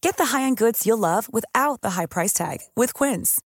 [0.00, 3.40] Get the high-end goods you'll love without the high price tag with Quince.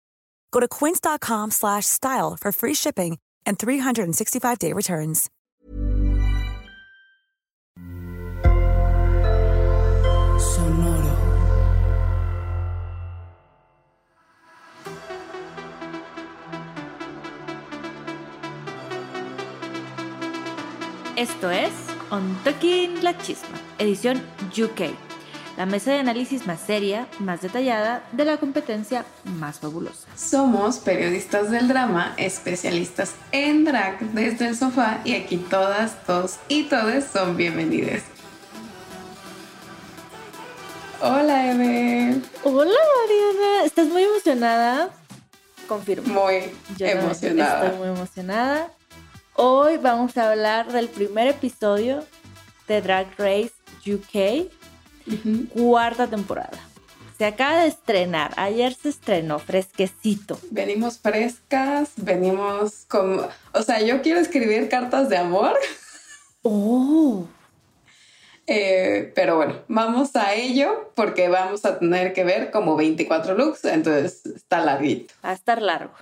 [0.50, 5.30] Go to quince.com slash style for free shipping and 365-day returns.
[10.38, 11.16] Sonoro.
[21.16, 21.72] Esto es
[22.10, 24.22] On Talking La Chisma, edición
[24.56, 24.94] UK,
[25.58, 30.06] la mesa de análisis más seria, más detallada de la competencia más fabulosa.
[30.16, 36.62] Somos periodistas del drama, especialistas en drag desde el sofá y aquí todas, todos y
[36.68, 38.02] todes son bienvenidos.
[41.00, 42.22] Hola, Eve.
[42.44, 44.90] Hola Mariana, ¿estás muy emocionada?
[45.66, 46.22] Confirmo.
[46.22, 47.64] Muy Yo emocionada.
[47.64, 48.68] Estoy muy emocionada.
[49.34, 52.04] Hoy vamos a hablar del primer episodio
[52.68, 53.54] de Drag Race
[53.84, 54.52] UK,
[55.54, 56.58] Cuarta temporada.
[57.18, 60.38] Se acaba de estrenar, ayer se estrenó, fresquecito.
[60.50, 63.28] Venimos frescas, venimos como...
[63.52, 65.56] O sea, yo quiero escribir cartas de amor,
[66.42, 67.26] ¡Oh!
[68.46, 73.64] eh, pero bueno, vamos a ello porque vamos a tener que ver como 24 looks,
[73.64, 75.12] entonces está larguito.
[75.24, 75.94] Va a estar largo.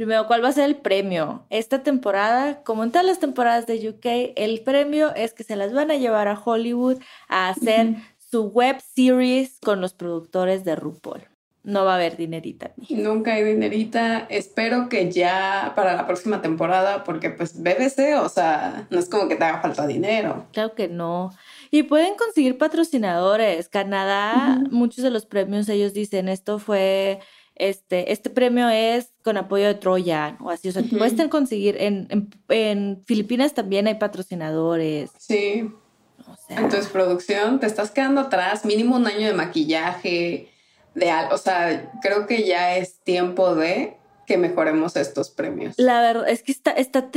[0.00, 1.44] Primero, ¿cuál va a ser el premio?
[1.50, 5.74] Esta temporada, como en todas las temporadas de UK, el premio es que se las
[5.74, 6.96] van a llevar a Hollywood
[7.28, 11.28] a hacer su web series con los productores de RuPaul.
[11.64, 12.72] No va a haber dinerita.
[12.76, 12.94] mija.
[12.94, 14.26] Nunca hay dinerita.
[14.30, 19.28] Espero que ya para la próxima temporada, porque pues BBC, o sea, no es como
[19.28, 20.46] que te haga falta dinero.
[20.52, 21.30] Claro que no.
[21.70, 23.68] Y pueden conseguir patrocinadores.
[23.68, 27.20] Canadá, muchos de los premios ellos dicen, esto fue,
[27.68, 30.68] este, este premio es con apoyo de Troyan o así.
[30.68, 30.98] O sea, Ujú.
[30.98, 35.10] pueden conseguir, en, en, en Filipinas también hay patrocinadores.
[35.18, 35.70] Sí.
[36.26, 40.48] O sea, Entonces, producción, te estás quedando atrás, mínimo un año de maquillaje,
[40.94, 41.34] de algo.
[41.34, 43.96] O sea, creo que ya es tiempo de
[44.26, 45.74] que mejoremos estos premios.
[45.76, 47.10] la verdad es que está, está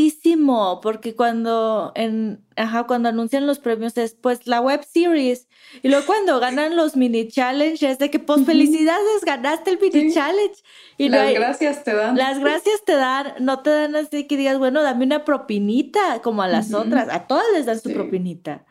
[0.00, 5.48] tristísimo porque cuando, en, ajá, cuando anuncian los premios es pues la web series
[5.82, 10.10] y luego cuando ganan los mini challenge es de que pues felicidades, ganaste el mini
[10.10, 10.14] Sí.
[10.14, 10.62] challenge.
[10.98, 12.16] Y no Las hay- gracias te dan.
[12.16, 16.42] Las gracias te dan, no te dan así que digas, bueno, dame una propinita, como
[16.42, 17.08] a las otras.
[17.10, 18.64] A todas les dan su propinita.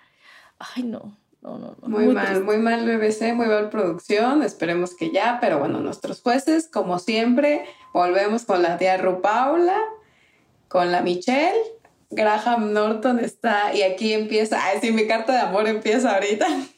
[0.60, 1.88] Ay, no, no, no, no.
[1.88, 2.44] Muy, mal, triste.
[2.44, 4.42] muy mal BBC, muy mal producción.
[4.44, 9.78] Esperemos que ya, pero bueno, nuestros jueces, como siempre, volvemos con la tía Ru Paula,
[10.68, 11.76] con la Michelle.
[12.12, 14.64] Graham Norton está, y aquí empieza.
[14.64, 16.48] Ay, sí, mi carta de amor empieza ahorita.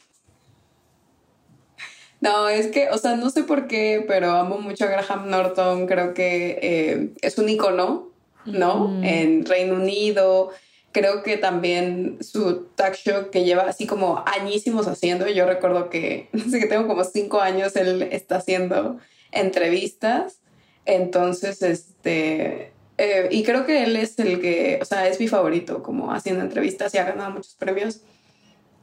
[2.20, 5.86] No, es que, o sea, no sé por qué, pero amo mucho a Graham Norton.
[5.86, 8.10] Creo que eh, es un icono,
[8.46, 9.04] ¿no?
[9.04, 10.50] En Reino Unido.
[10.92, 15.28] Creo que también su talk show que lleva así como añísimos haciendo.
[15.28, 18.98] Yo recuerdo que, sé, que tengo como cinco años, él está haciendo
[19.32, 20.40] entrevistas.
[20.86, 25.84] Entonces, este, eh, y creo que él es el que, o sea, es mi favorito
[25.84, 28.02] como haciendo entrevistas y ha ganado muchos premios.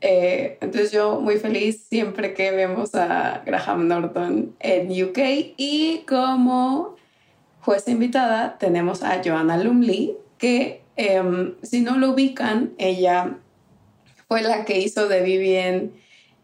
[0.00, 5.18] Eh, entonces yo muy feliz siempre que vemos a Graham Norton en UK
[5.56, 6.96] y como
[7.60, 13.38] jueza invitada tenemos a Joanna Lumley que em, si no lo ubican ella
[14.28, 15.92] fue la que hizo de Vivian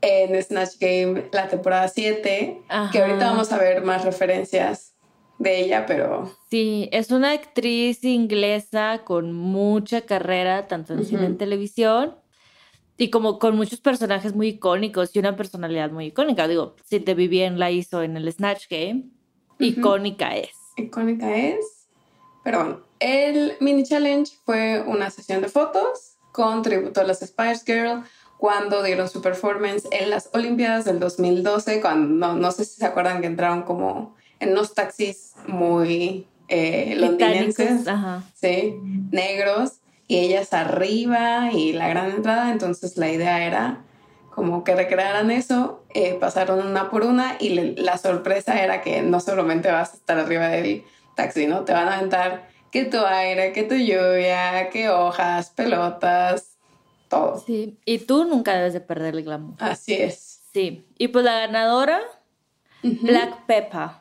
[0.01, 2.63] en Snatch Game la temporada 7
[2.93, 4.90] que ahorita vamos a ver más referencias
[5.41, 6.31] de ella, pero...
[6.51, 12.15] Sí, es una actriz inglesa con mucha carrera, tanto en cine y en televisión,
[12.99, 16.47] y como con muchos personajes muy icónicos y una personalidad muy icónica.
[16.47, 19.07] Digo, Cindy Vivien la hizo en el Snatch Game,
[19.59, 20.55] icónica es.
[20.77, 21.89] Icónica es.
[22.45, 27.63] Pero bueno, el mini challenge fue una sesión de fotos con tributo a las Spice
[27.65, 32.87] Girls cuando dieron su performance en las Olimpiadas del 2012, cuando no, sé si se
[32.87, 37.87] acuerdan que entraron como en unos taxis muy eh, londinenses,
[38.35, 38.75] sí,
[39.13, 39.75] negros,
[40.09, 43.85] y ellas arriba y la gran entrada, entonces la idea era
[44.35, 49.21] como que recrearan eso, eh, pasaron una por una y la sorpresa era que no
[49.21, 50.85] solamente vas a estar arriba del
[51.15, 51.65] taxi, ¿no?
[51.65, 56.57] Te van a aventar que tu aire, que tu lluvia, que hojas, pelotas,
[57.09, 57.39] todo.
[57.45, 59.55] Sí, y tú nunca debes de perder el glamour.
[59.59, 60.43] Así es.
[60.53, 62.01] Sí, y pues la ganadora,
[62.83, 64.00] Black Pepper.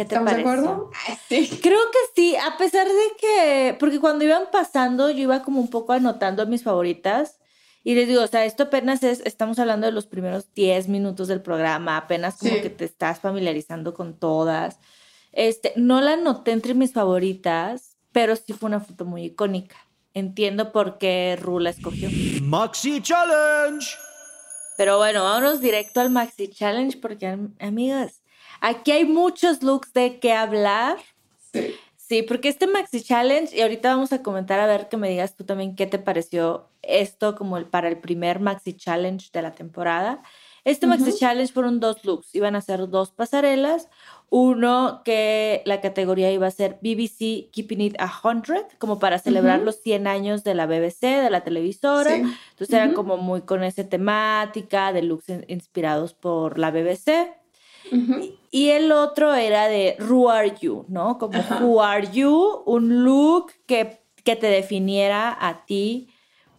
[0.00, 0.90] ¿Qué te ¿Estamos de acuerdo?
[1.28, 1.46] sí.
[1.62, 5.68] Creo que sí, a pesar de que, porque cuando iban pasando yo iba como un
[5.68, 7.38] poco anotando mis favoritas
[7.84, 11.28] y les digo, o sea, esto apenas es, estamos hablando de los primeros 10 minutos
[11.28, 14.78] del programa, apenas como que te estás familiarizando con todas.
[15.32, 19.76] Este, no la anoté entre mis favoritas, pero sí fue una foto muy icónica.
[20.14, 22.08] Entiendo por qué Ru la escogió.
[22.40, 23.86] Maxi Challenge.
[24.78, 28.19] Pero bueno, vámonos directo al Maxi Challenge porque, amigas,
[28.60, 30.98] aquí hay muchos looks de qué hablar.
[31.52, 31.74] Sí.
[32.10, 35.36] Sí, porque este Maxi Challenge, y ahorita vamos a comentar a ver que me digas
[35.36, 39.52] tú también qué te pareció esto como el, para el primer Maxi Challenge de la
[39.52, 40.20] temporada.
[40.64, 43.88] Este Maxi Challenge fueron dos looks, iban a ser dos pasarelas,
[44.28, 49.60] uno que la categoría iba a ser BBC Keeping It a 100, como para celebrar
[49.60, 52.16] los 100 años de la BBC, de la televisora.
[52.16, 57.36] Entonces era como muy con esa temática de looks inspirados por la BBC.
[57.92, 61.18] y, el otro era de Who Are You, ¿no?
[61.18, 66.08] Como Who Are You, un look que, que te definiera a ti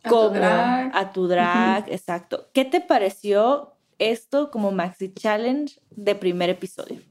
[0.07, 2.49] como a tu drag, exacto.
[2.53, 7.01] ¿Qué te pareció esto como Maxi Challenge de primer episodio?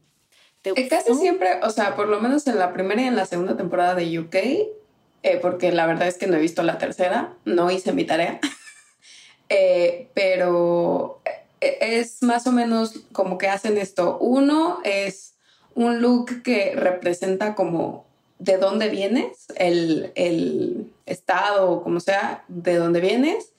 [0.64, 3.56] Eh, casi siempre, o sea, por lo menos en la primera y en la segunda
[3.56, 7.70] temporada de UK, eh, porque la verdad es que no he visto la tercera, no
[7.70, 8.40] hice mi tarea,
[9.48, 11.22] eh, pero
[11.60, 14.18] es más o menos como que hacen esto.
[14.18, 15.34] Uno es
[15.74, 18.06] un look que representa como
[18.38, 23.52] de dónde vienes, el, el estado o como sea, de dónde vienes,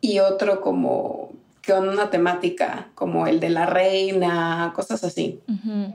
[0.00, 1.32] y otro como
[1.66, 5.40] con una temática como el de la reina, cosas así.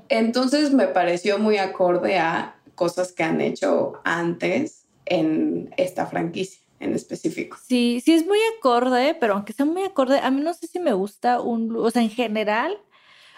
[0.10, 6.94] Entonces me pareció muy acorde a cosas que han hecho antes en esta franquicia en
[6.94, 7.58] específico.
[7.66, 10.80] Sí, sí es muy acorde, pero aunque sea muy acorde, a mí no sé si
[10.80, 12.78] me gusta un, o sea, en general,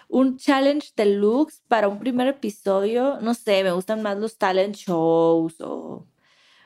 [0.07, 4.75] un challenge de looks para un primer episodio, no sé, me gustan más los talent
[4.75, 6.05] shows o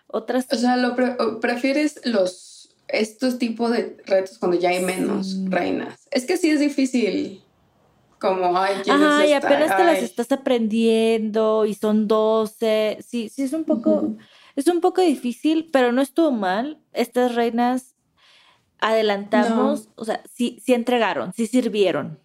[0.08, 0.48] otras.
[0.52, 0.96] O sea, lo
[1.40, 2.60] prefieres los
[2.90, 6.08] estos tipos de retos cuando ya hay menos reinas.
[6.12, 7.44] Es que sí es difícil.
[8.20, 12.98] Como, ay, ¿quién Ajá, y apenas te las estás aprendiendo y son 12.
[13.08, 14.16] Sí, sí es un poco,
[14.60, 16.80] es un poco difícil, pero no estuvo mal.
[16.94, 17.96] Estas reinas
[18.80, 22.20] adelantamos, o sea, sí, sí entregaron, sí sirvieron.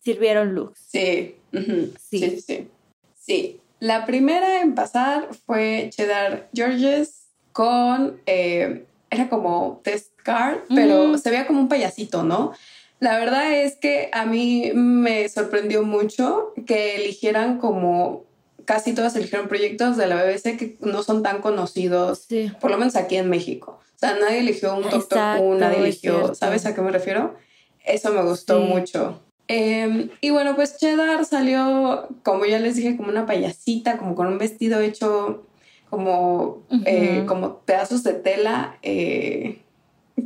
[0.00, 0.80] Sirvieron looks.
[0.88, 1.36] Sí.
[1.52, 1.92] sí.
[1.98, 2.68] sí, sí,
[3.14, 3.60] sí.
[3.80, 11.30] La primera en pasar fue Cheddar Georges con eh, era como test card, pero se
[11.30, 12.52] veía como un payasito, ¿no?
[13.00, 18.27] La verdad es que a mí me sorprendió mucho que eligieran como
[18.68, 22.26] casi todas eligieron proyectos de la BBC que no son tan conocidos,
[22.60, 23.80] por lo menos aquí en México.
[23.80, 27.34] O sea, nadie eligió un Doctor Who, nadie eligió, ¿sabes a qué me refiero?
[27.82, 29.22] Eso me gustó mucho.
[29.46, 34.26] Em, y bueno, pues Cheddar salió, como ya les dije, como una payasita, como con
[34.26, 35.46] un vestido hecho
[35.88, 39.62] como, eh, como pedazos de tela eh,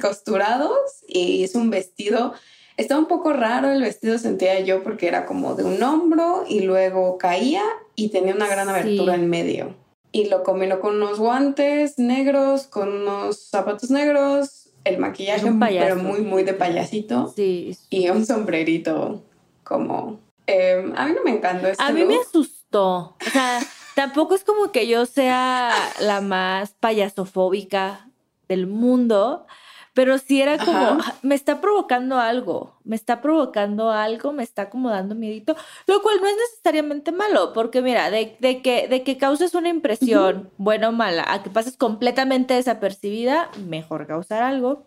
[0.00, 2.34] costurados y es un vestido.
[2.76, 6.60] Estaba un poco raro el vestido, sentía yo, porque era como de un hombro y
[6.60, 7.62] luego caía
[7.94, 9.74] y tenía una gran abertura en medio.
[10.10, 16.20] Y lo combinó con unos guantes negros, con unos zapatos negros, el maquillaje, pero muy,
[16.20, 17.32] muy de payasito.
[17.34, 17.76] Sí.
[17.90, 19.22] Y un sombrerito
[19.64, 20.20] como...
[20.46, 23.16] Em, a mí no me encantó este A mí me asustó.
[23.26, 23.60] O sea...
[23.94, 28.08] Tampoco es como que yo sea la más payasofóbica
[28.48, 29.46] del mundo,
[29.94, 34.90] pero sí era como, me está provocando algo, me está provocando algo, me está como
[34.90, 35.54] dando miedito,
[35.86, 40.50] lo cual no es necesariamente malo, porque mira, de, que, de que causes una impresión
[40.56, 44.86] buena o mala, a que pases completamente desapercibida, mejor causar algo.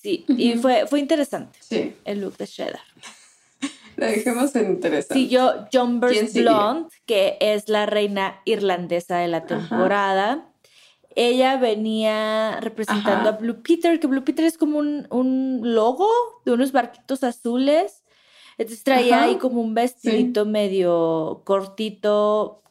[0.00, 1.94] Sí, y fue, fue interesante sí.
[2.06, 2.80] el look de Shredder.
[3.96, 5.14] La dejemos en interesante.
[5.14, 10.46] Siguió Jumbers Blonde, que es la reina irlandesa de la temporada.
[11.16, 16.08] Ella venía representando a Blue Peter, que Blue Peter es como un, un logo
[16.44, 18.04] de unos barquitos azules.
[18.58, 22.62] Entonces traía ahí como un vestidito medio cortito,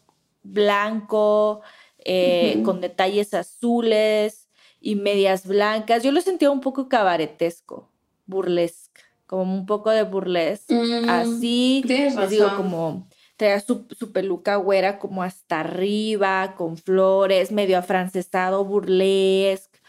[0.44, 1.62] blanco,
[2.00, 4.48] eh, con detalles azules
[4.80, 6.04] y medias blancas.
[6.04, 7.92] Yo lo sentía un poco cabaretesco,
[8.28, 10.74] burlesque, como un poco de burlesque.
[10.76, 17.52] Mm, Así, les digo, como traía su, su, peluca güera como hasta arriba, con flores,
[17.52, 19.80] medio afrancesado, burlesque.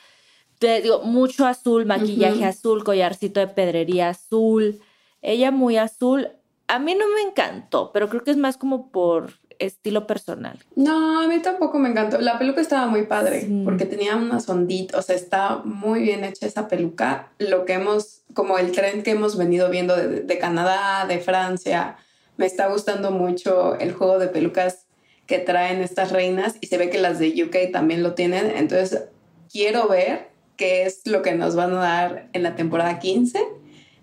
[0.58, 4.80] Te digo, mucho azul, maquillaje azul, collarcito de pedrería azul.
[5.20, 6.28] Ella muy azul.
[6.66, 10.58] A mí no me encantó, pero creo que es más como por estilo personal.
[10.74, 12.20] No, a mí tampoco me encantó.
[12.20, 16.46] La peluca estaba muy padre porque tenía una ondita, o sea, está muy bien hecha
[16.46, 17.30] esa peluca.
[17.38, 21.96] Lo que hemos, como el trend que hemos venido viendo de, de Canadá, de Francia,
[22.36, 24.86] me está gustando mucho el juego de pelucas
[25.26, 28.50] que traen estas reinas y se ve que las de UK también lo tienen.
[28.56, 29.04] Entonces,
[29.50, 33.40] quiero ver qué es lo que nos van a dar en la temporada 15.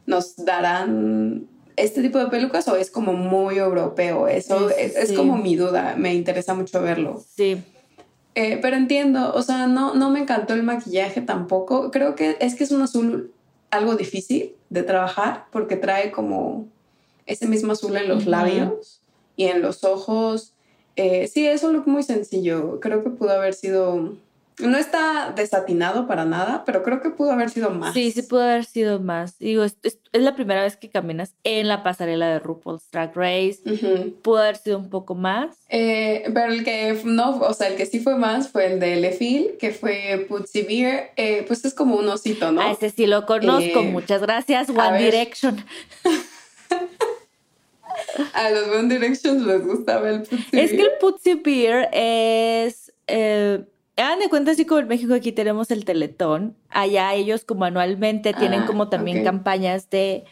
[0.06, 4.28] Nos darán este tipo de pelucas o es como muy europeo?
[4.28, 7.24] Eso es, como mi duda, me interesa mucho verlo.
[7.36, 7.62] Sí.
[8.36, 11.92] Eh, pero entiendo, o sea, no, no me encantó el maquillaje tampoco.
[11.92, 13.32] Creo que es que es un azul
[13.70, 16.68] algo difícil de trabajar porque trae como
[17.26, 19.02] ese mismo azul en los labios
[19.36, 20.54] y en los ojos.
[20.96, 22.80] Eh, sí, es un look muy sencillo.
[22.80, 24.14] Creo que pudo haber sido
[24.60, 27.94] no está desatinado para nada, pero creo que pudo haber sido más.
[27.94, 29.38] Sí, sí pudo haber sido más.
[29.40, 33.60] Digo, es, es, la primera vez que caminas en la pasarela de RuPaul's Drag Race.
[34.22, 35.56] Pudo haber sido un poco más.
[35.70, 38.98] Eh, pero el que no, o sea, el que sí fue más fue el de
[38.98, 41.12] Lefil, que fue Putsy Beer.
[41.16, 42.62] Eh, pues es como un osito, ¿no?
[42.62, 43.80] A ese sí lo conozco.
[43.80, 45.64] Eh, Muchas gracias, One Direction.
[48.34, 50.66] A los One Directions les gustaba el Putsy Beer.
[50.66, 52.94] Es que el Putsy Beer es
[53.96, 58.34] Hagan de cuenta, así como en México aquí tenemos el Teletón, allá ellos como anualmente
[58.34, 60.24] tienen ah, como también campañas de,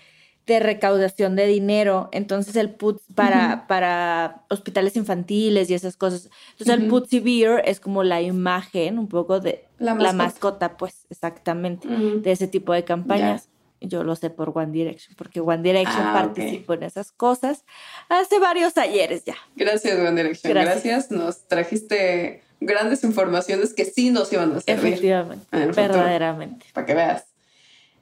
[0.47, 6.31] de, recaudación de dinero, entonces el put para, para hospitales infantiles y esas cosas.
[6.53, 11.87] Entonces el Putsy Beer es como la imagen un poco de la mascota, pues exactamente,
[11.87, 13.47] de ese tipo de campañas.
[13.81, 17.65] Yo lo sé por One Direction, porque One Direction ah, participó en esas cosas
[18.09, 19.35] hace varios ayeres ya.
[19.55, 20.53] Gracias, One Direction.
[20.53, 21.09] Gracias.
[21.09, 24.93] Nos trajiste grandes informaciones que sí nos iban a servir.
[24.93, 26.67] Efectivamente, verdaderamente.
[26.73, 27.25] Para que veas.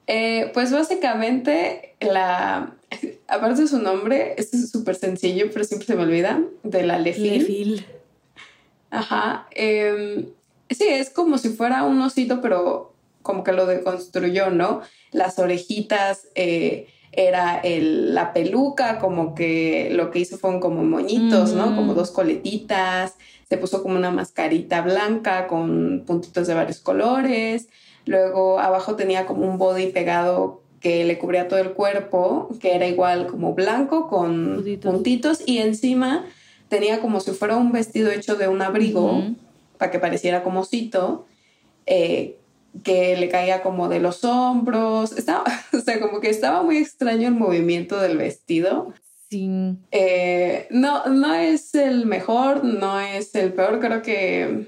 [0.06, 2.74] Eh, pues básicamente, la,
[3.28, 6.98] aparte de su nombre, este es súper sencillo, pero siempre se me olvida, de la
[6.98, 7.38] Lefil.
[7.38, 7.86] Lefil.
[8.90, 9.46] Ajá.
[9.52, 10.26] Em,
[10.68, 12.89] sí, es como si fuera un osito, pero
[13.22, 14.80] como que lo deconstruyó, ¿no?
[15.12, 21.52] Las orejitas eh, era el, la peluca, como que lo que hizo fueron como moñitos,
[21.52, 21.74] ¿no?
[21.76, 23.14] Como dos coletitas.
[23.48, 27.68] Se puso como una mascarita blanca con puntitos de varios colores.
[28.06, 32.86] Luego abajo tenía como un body pegado que le cubría todo el cuerpo, que era
[32.86, 35.42] igual como blanco con puntitos.
[35.44, 36.24] Y encima
[36.68, 39.24] tenía como si fuera un vestido hecho de un abrigo,
[39.76, 41.26] para que pareciera como cito,
[41.86, 42.38] eh,
[42.84, 45.12] que le caía como de los hombros.
[45.12, 48.92] Estaba, o sea, como que estaba muy extraño el movimiento del vestido.
[49.30, 49.48] Sí.
[49.92, 54.66] Eh, no, no es el mejor, no es el peor, creo que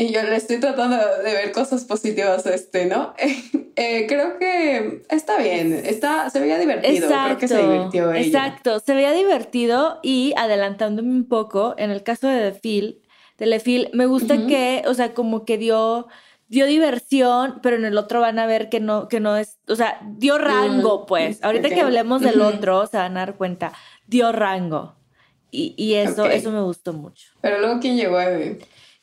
[0.00, 3.14] y yo le estoy tratando de ver cosas positivas a este, ¿no?
[3.76, 8.26] Eh, creo que está bien, está, se veía divertido, exacto, creo que se divirtió ella.
[8.26, 13.00] Exacto, se veía divertido y adelantándome un poco, en el caso de The Phil,
[13.38, 16.08] de Le me gusta que, o sea, como que dio
[16.50, 19.76] dio diversión, pero en el otro van a ver que no, que no es, o
[19.76, 21.42] sea, dio rango, pues.
[21.44, 23.72] Ahorita que hablemos del otro, se van a dar cuenta,
[24.08, 24.96] dio rango.
[25.52, 27.28] Y, y eso, eso me gustó mucho.
[27.40, 28.26] Pero luego, ¿quién llegó a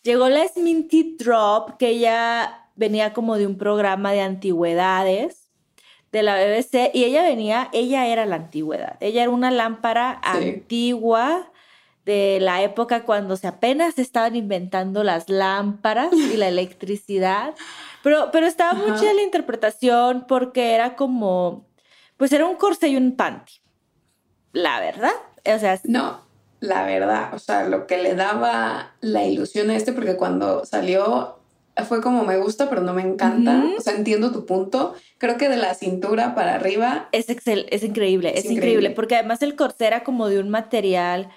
[0.03, 5.49] Llegó la Sminty Drop, que ella venía como de un programa de antigüedades
[6.11, 8.97] de la BBC y ella venía, ella era la antigüedad.
[8.99, 11.49] Ella era una lámpara antigua
[12.07, 17.53] de la época cuando se apenas estaban inventando las lámparas y la electricidad.
[18.01, 21.67] Pero, pero estaba mucha la interpretación porque era como,
[22.15, 23.55] pues era un corsé y un panty.
[24.53, 25.11] La verdad.
[25.45, 26.21] O sea, no,
[26.61, 27.33] la verdad.
[27.33, 31.39] O sea, lo que le daba la ilusión a este, porque cuando salió
[31.83, 33.65] fue como me gusta, pero no me encanta.
[33.77, 34.95] O sea, entiendo tu punto.
[35.17, 37.09] Creo que de la cintura para arriba.
[37.11, 38.69] Es, excel, es increíble, es, increíble.
[38.69, 38.89] increíble.
[38.91, 41.29] Porque además el corsé era como de un material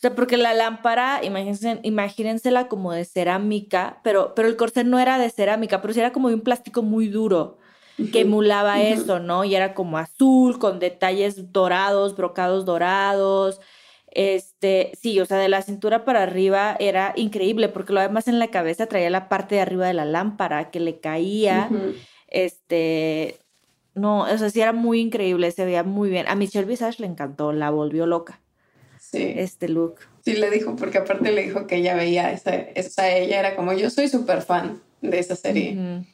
[0.00, 4.98] o sea, porque la lámpara, imagínense, imagínensela como de cerámica, pero, pero el corset no
[4.98, 7.58] era de cerámica, pero sí era como de un plástico muy duro.
[8.10, 9.44] que emulaba eso, ¿no?
[9.44, 13.60] Y era como azul, con detalles dorados, brocados dorados.
[14.10, 18.38] Este, sí, o sea, de la cintura para arriba era increíble, porque lo demás en
[18.38, 21.68] la cabeza traía la parte de arriba de la lámpara que le caía.
[22.26, 23.38] Este,
[23.94, 26.26] no, o sea, sí era muy increíble, se veía muy bien.
[26.26, 28.40] A Michelle Visage le encantó, la volvió loca.
[29.10, 29.32] Sí.
[29.36, 29.96] Este look.
[30.24, 33.72] Sí, le dijo, porque aparte le dijo que ella veía esa, esa ella era como,
[33.72, 36.04] yo soy súper fan de esa serie.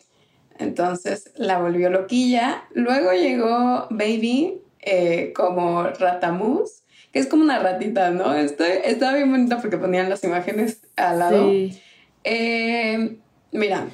[0.59, 2.65] Entonces la volvió loquilla.
[2.73, 8.35] Luego llegó Baby eh, como Ratamus, que es como una ratita, ¿no?
[8.35, 11.51] estaba bien bonita porque ponían las imágenes al lado.
[11.51, 11.79] Sí.
[12.25, 13.17] Eh,
[13.53, 13.87] mira.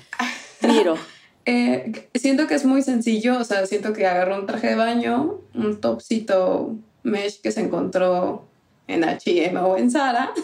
[0.62, 0.96] Miro.
[1.44, 5.40] Eh, siento que es muy sencillo, o sea, siento que agarró un traje de baño,
[5.54, 8.46] un topsito mesh que se encontró
[8.86, 10.32] en H&M o en Zara.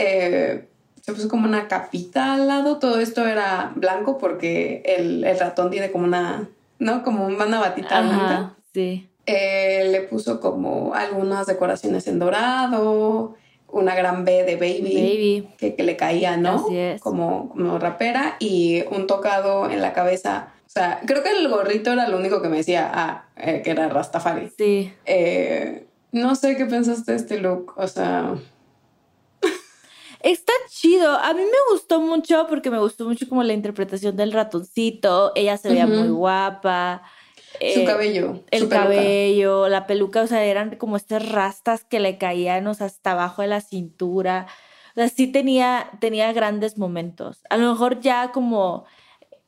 [0.00, 0.68] Eh,
[1.02, 2.78] se puso como una capita al lado.
[2.78, 6.48] Todo esto era blanco porque el, el ratón tiene como una,
[6.78, 7.02] ¿no?
[7.02, 8.54] Como una batita blanca.
[8.72, 9.08] Sí.
[9.26, 13.34] Eh, le puso como algunas decoraciones en dorado,
[13.66, 16.64] una gran B de baby, Que, que, le caía, ¿no?
[17.00, 20.54] Como, como rapera y un tocado en la cabeza.
[20.66, 23.70] O sea, creo que el gorrito era lo único que me decía, ah, eh, que
[23.70, 24.50] era Rastafari.
[24.56, 24.92] Sí.
[25.04, 28.34] Eh, no sé qué pensaste de este look, o sea...
[30.20, 31.16] Está chido.
[31.16, 35.32] A mí me gustó mucho porque me gustó mucho como la interpretación del ratoncito.
[35.34, 37.02] Ella se veía muy guapa.
[37.60, 38.42] Su eh, cabello.
[38.50, 43.42] El cabello, la peluca, o sea, eran como estas rastas que le caían hasta abajo
[43.42, 44.46] de la cintura.
[44.90, 47.42] O sea, sí tenía, tenía grandes momentos.
[47.50, 48.84] A lo mejor ya como,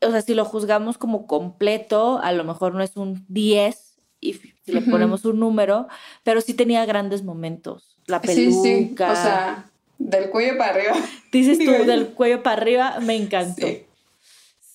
[0.00, 4.34] o sea, si lo juzgamos como completo, a lo mejor no es un 10 y
[4.70, 5.88] si le ponemos un número,
[6.24, 7.96] pero sí tenía grandes momentos.
[8.06, 8.40] La peluca.
[8.40, 8.94] Sí, sí.
[8.94, 10.94] O sea, del cuello para arriba.
[11.32, 13.66] Dices tú, del cuello para arriba, me encantó.
[13.66, 13.84] Sí.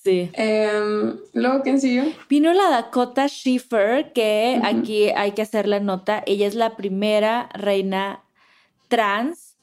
[0.04, 0.30] Sí.
[0.34, 2.04] Em, Luego, ¿quién siguió?
[2.30, 6.24] Vino la Dakota Schiffer, que aquí hay que hacer la nota.
[6.28, 8.24] Ella es la primera reina
[8.88, 9.56] trans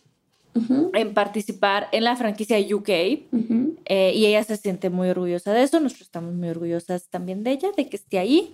[0.94, 2.88] en participar en la franquicia UK.
[2.88, 5.78] Eh, y ella se siente muy orgullosa de eso.
[5.78, 8.52] Nosotros estamos muy orgullosas también de ella, de que esté ahí.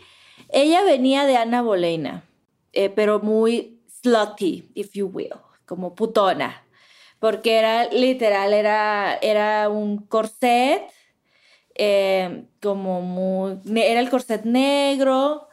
[0.51, 2.24] Ella venía de Ana Bolena,
[2.72, 5.35] eh, pero muy slutty, if you will,
[5.66, 6.64] como putona.
[7.18, 10.83] Porque era literal, era, era un corset
[11.74, 15.48] eh, como muy, era el corset negro,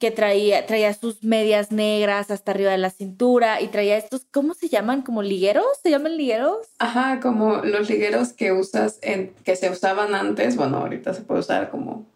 [0.00, 4.54] que traía, traía sus medias negras hasta arriba de la cintura y traía estos, ¿cómo
[4.54, 5.02] se llaman?
[5.02, 5.66] ¿Como ligueros?
[5.82, 6.68] ¿Se llaman ligueros?
[6.78, 8.98] Ajá, como los ligueros que usas,
[9.44, 12.06] que se usaban antes, bueno, ahorita se puede usar como,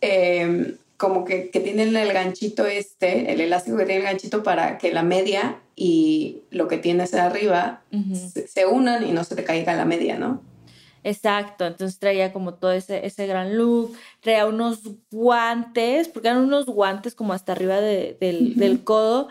[0.00, 4.76] em, como que, que, tienen el ganchito este, el elástico que tiene el ganchito para
[4.76, 7.82] que la media y lo que tienes arriba
[8.34, 10.42] se, se, unan y no se te caiga la media, ¿no?
[11.02, 16.66] Exacto, entonces traía como todo ese, ese gran look, traía unos guantes, porque eran unos
[16.66, 19.28] guantes como hasta arriba del, codo,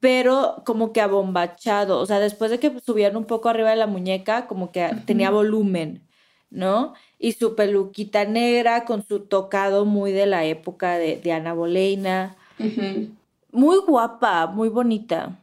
[0.00, 3.86] pero como que abombachado, o sea, después de que subieron un poco arriba de la
[3.86, 6.05] muñeca, como que tenía volumen,
[6.50, 6.94] ¿no?
[7.18, 12.36] Y su peluquita negra con su tocado muy de la época de, de Ana Boleina.
[13.52, 15.38] Muy guapa, muy bonita.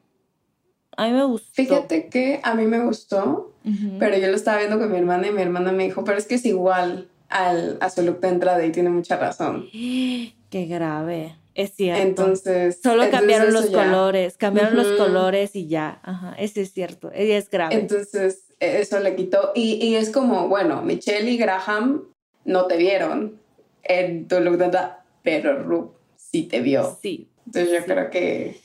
[0.96, 1.50] A mí me gustó.
[1.54, 3.54] Fíjate que a mí me gustó,
[4.00, 6.28] pero yo lo estaba viendo con mi hermana y mi hermana me dijo, pero es
[6.28, 9.68] que es igual al, a su look de entrada y tiene mucha razón.
[9.72, 11.36] Qué grave.
[11.56, 12.02] Es cierto.
[12.02, 12.80] Entonces.
[12.82, 14.38] Solo cambiaron los colores.
[14.38, 16.00] Cambiaron los colores y ya.
[16.04, 16.36] Ajá.
[16.38, 17.12] Ese es cierto.
[17.14, 17.76] Ella es grave.
[17.76, 19.52] Entonces, eso le quitó.
[19.56, 22.04] Y, y, es como, bueno, Michelle y Graham
[22.46, 23.40] no te vieron
[23.84, 24.62] en tu look
[25.22, 26.98] pero Ru sí te vio.
[27.02, 27.30] Sí.
[27.46, 28.60] Entonces, yo creo que.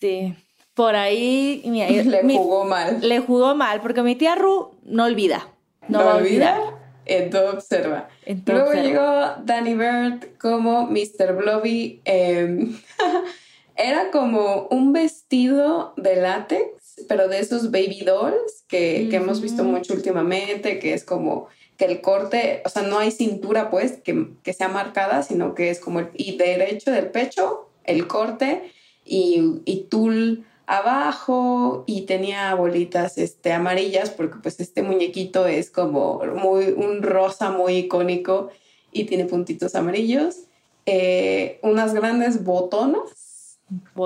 [0.00, 0.34] Sí
[0.74, 1.62] por ahí...
[2.04, 2.98] le jugó mal.
[3.00, 5.48] Le jugó mal, porque mi tía Ru no olvida.
[5.88, 6.60] No, va a olvidar.
[7.06, 8.08] Entonces observa.
[8.46, 11.34] Luego llegó Danny Bird como Mr.
[11.36, 12.00] Blobby.
[12.04, 12.76] Em,
[13.76, 16.70] era como un vestido de látex,
[17.08, 21.86] pero de esos baby dolls que, que, hemos visto mucho últimamente, que es como que
[21.86, 25.80] el corte, o sea, no hay cintura pues que, que sea marcada, sino que es
[25.80, 28.70] como el y derecho del pecho, el corte
[29.04, 36.22] y, y tul abajo y tenía bolitas este, amarillas porque pues este muñequito es como
[36.36, 38.50] muy, un rosa muy icónico
[38.92, 40.44] y tiene puntitos amarillos.
[40.86, 43.23] Eh, unas grandes botonas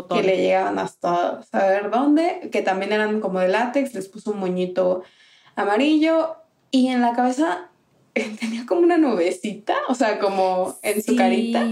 [0.09, 4.41] que le llegaban hasta saber dónde, que también eran como de látex, les puso un
[4.41, 5.03] moñito
[5.57, 6.37] amarillo
[6.71, 7.71] y en la cabeza
[8.41, 11.67] tenía como una nubecita, o sea, como en su carita.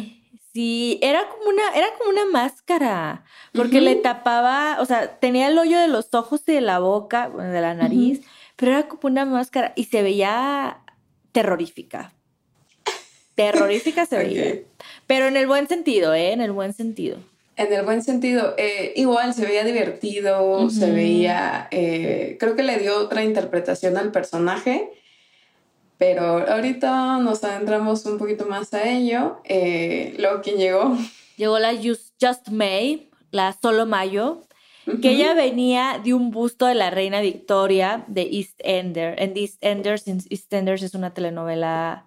[0.53, 5.59] Sí, era como una, era como una máscara, porque le tapaba, o sea, tenía el
[5.59, 8.22] hoyo de los ojos y de la boca, de la nariz,
[8.57, 10.79] pero era como una máscara y se veía
[11.33, 12.14] terrorífica.
[13.35, 14.62] Terrorífica se veía.
[15.07, 16.33] Pero en el buen sentido, ¿eh?
[16.33, 17.18] En el buen sentido.
[17.57, 22.79] En el buen sentido, eh, igual se veía divertido, se veía, eh, creo que le
[22.79, 24.90] dio otra interpretación al personaje,
[25.97, 29.40] pero ahorita nos adentramos un poquito más a ello.
[29.45, 30.99] Eh, luego, ¿quién llegó?
[31.38, 34.42] Llegó la Just, Just May, la Solo Mayo,
[35.01, 39.21] que ella venía de un busto de la reina Victoria de East Ender.
[39.21, 42.07] En East Enders, East Enders es una telenovela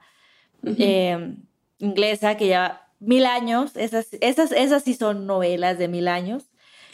[0.63, 1.35] eh,
[1.79, 3.75] inglesa que lleva mil años.
[3.75, 6.43] Esas, esas, esas sí son novelas de mil años.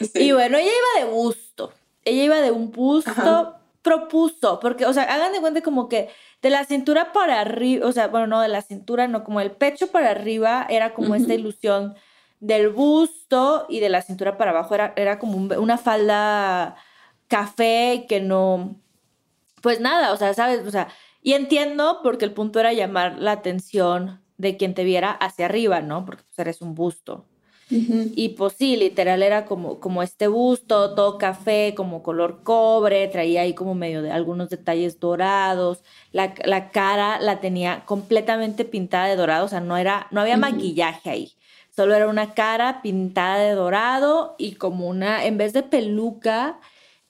[0.00, 0.10] Sí.
[0.24, 1.72] Y bueno, ella iba de busto.
[2.04, 3.60] Ella iba de un busto, Ajá.
[3.82, 6.08] propuso, porque, o sea, hagan de cuenta como que
[6.42, 9.50] de la cintura para arriba, o sea, bueno, no de la cintura, no, como el
[9.50, 11.94] pecho para arriba era como esta ilusión
[12.38, 16.76] del busto y de la cintura para abajo era, era como un- una falda
[17.28, 18.76] café que no,
[19.62, 20.66] pues nada, o sea, ¿sabes?
[20.66, 20.88] O sea,
[21.22, 25.80] y entiendo porque el punto era llamar la atención de quien te viera hacia arriba,
[25.80, 26.04] ¿no?
[26.04, 27.24] Porque pues eres un busto.
[27.68, 33.40] Y pues sí, literal era como, como este busto, todo café, como color cobre, traía
[33.40, 39.16] ahí como medio de algunos detalles dorados, la, la cara la tenía completamente pintada de
[39.16, 41.32] dorado, o sea, no era, no había maquillaje ahí,
[41.74, 46.60] solo era una cara pintada de dorado y como una, en vez de peluca,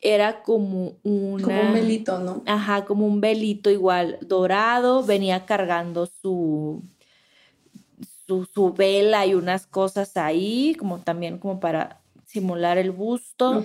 [0.00, 1.44] era como una...
[1.44, 2.42] Como un velito, ¿no?
[2.46, 6.82] Ajá, como un velito igual dorado, venía cargando su,
[8.26, 13.64] su, su vela y unas cosas ahí, como también como para simular el busto.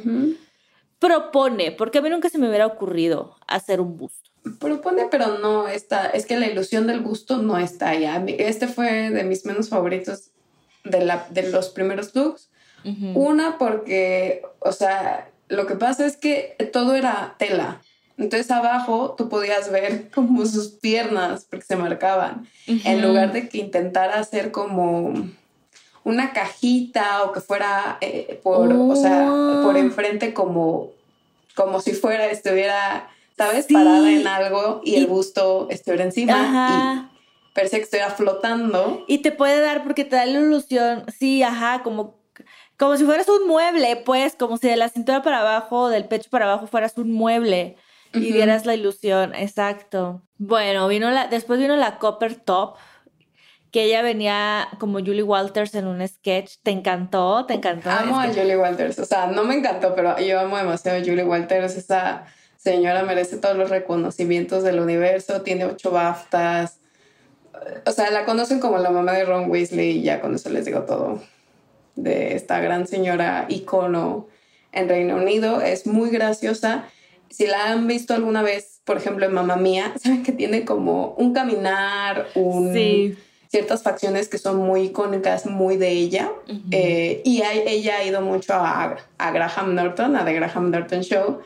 [0.99, 4.29] Propone, porque a mí nunca se me hubiera ocurrido hacer un busto.
[4.59, 6.07] Propone, pero no está.
[6.07, 8.05] Es que la ilusión del gusto no está ahí.
[8.05, 10.29] A mí- Este fue de mis menos favoritos
[10.83, 12.49] de, la, de los primeros looks.
[13.15, 17.81] Una, porque, o sea, lo que pasa es que todo era tela.
[18.17, 22.47] Entonces abajo tú podías ver como sus piernas porque se marcaban.
[22.67, 25.13] En lugar de que intentara hacer como
[26.03, 29.63] una cajita o que fuera eh, por, o sea, Oh.
[29.63, 30.89] por enfrente como,
[31.55, 33.65] como si fuera, estuviera, ¿sabes?
[33.67, 33.73] Sí.
[33.73, 37.11] Parada en algo y, Y- el busto estuviera encima Ajá.
[37.11, 39.03] y parecía que estuviera flotando.
[39.07, 42.15] Y te puede dar porque te da la ilusión, sí, ajá, como,
[42.77, 46.29] como si fueras un mueble, pues, como si de la cintura para abajo, del pecho
[46.31, 47.77] para abajo fueras un mueble
[48.13, 50.21] y dieras la ilusión, exacto.
[50.37, 52.75] Bueno, vino la, después vino la Copper Top,
[53.71, 56.55] que ella venía como Julie Walters en un sketch.
[56.63, 57.45] ¿Te encantó?
[57.45, 57.89] ¿Te encantó?
[57.89, 61.23] Amo a Julie Walters, o sea, no me encantó, pero yo amo demasiado a Julie
[61.23, 61.77] Walters.
[61.77, 62.25] Esa
[62.57, 66.79] señora merece todos los reconocimientos del universo, tiene ocho BAFTAs.
[67.85, 70.65] O sea, la conocen como la mamá de Ron Weasley y ya con eso les
[70.65, 71.21] digo todo
[71.95, 74.27] de esta gran señora icono
[74.71, 75.61] en Reino Unido.
[75.61, 76.85] Es muy graciosa.
[77.31, 81.15] Si la han visto alguna vez, por ejemplo, en Mamma Mía, saben que tiene como
[81.17, 83.17] un caminar, un Sí.
[83.49, 86.31] ciertas facciones que son muy icónicas, muy de ella.
[86.71, 91.01] Eh, y hay- ella ha ido mucho a, a Graham Norton, a The Graham Norton
[91.01, 91.39] Show.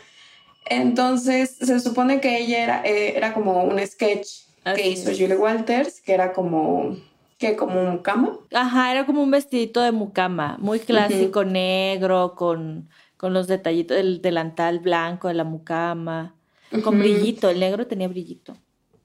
[0.68, 4.28] Entonces, se supone que ella era, eh, era como un sketch
[4.64, 5.20] Así que hizo es.
[5.20, 6.98] Julie Walters, que era como,
[7.38, 8.38] que como un cama.
[8.52, 14.22] Ajá, era como un vestidito de mucama, muy clásico, negro, con, con los detallitos del
[14.22, 16.36] delantal blanco de la mucama,
[16.84, 18.58] con brillito, el negro tenía brillito.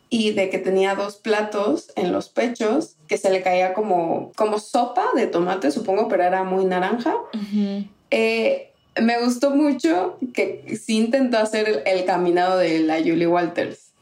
[0.09, 4.59] Y de que tenía dos platos en los pechos, que se le caía como, como
[4.59, 7.14] sopa de tomate, supongo, pero era muy naranja.
[8.11, 13.92] Eh, me gustó mucho que sí intentó hacer el, el caminado de la Julie Walters.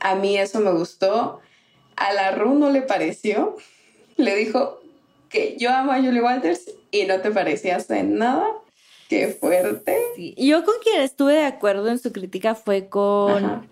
[0.00, 1.40] A mí eso me gustó.
[1.94, 3.56] A la Ru no le pareció.
[4.16, 4.80] Le dijo
[5.28, 8.46] que yo amo a Julie Walters y no te parecías en nada.
[9.08, 9.96] Qué fuerte.
[10.16, 13.62] Sí, y Yo con quien estuve de acuerdo en su crítica fue con Ajá.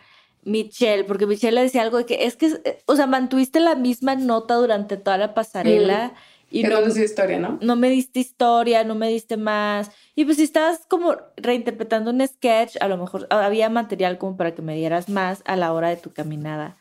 [0.44, 4.14] Michelle, porque Michelle le decía algo de que es que, o sea, mantuviste la misma
[4.14, 6.12] nota durante toda la pasarela
[6.50, 7.58] y que no, no historia, ¿no?
[7.60, 9.90] no me diste historia, no me diste más.
[10.14, 14.54] Y pues si estabas como reinterpretando un sketch, a lo mejor había material como para
[14.54, 16.76] que me dieras más a la hora de tu caminada.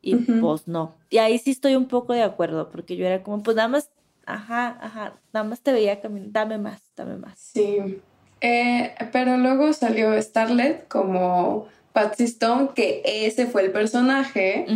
[0.00, 0.94] Y pues no.
[1.10, 3.90] Y ahí sí estoy un poco de acuerdo, porque yo era como, pues nada más,
[4.34, 7.38] ajá, ajá, nada más te veía caminar, dame más, dame más.
[7.38, 8.00] Sí.
[8.40, 14.66] Eh, pero luego salió Starlet como Patsy Stone, que ese fue el personaje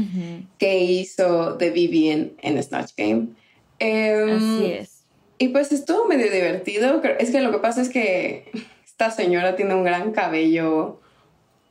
[0.59, 3.29] que hizo de Vivian en Snatch Game.
[3.79, 5.05] Em, Así es.
[5.39, 7.01] Y pues estuvo medio divertido.
[7.19, 8.51] Es que lo que pasa es que
[8.85, 11.01] esta señora tiene un gran cabello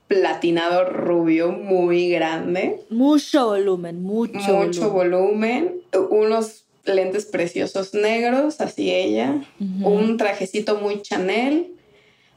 [0.08, 9.41] platinado rubio muy grande, Mucho volumen, mucho, mucho volumen, unos lentes preciosos negros, así ella,
[9.84, 11.74] un trajecito muy Chanel,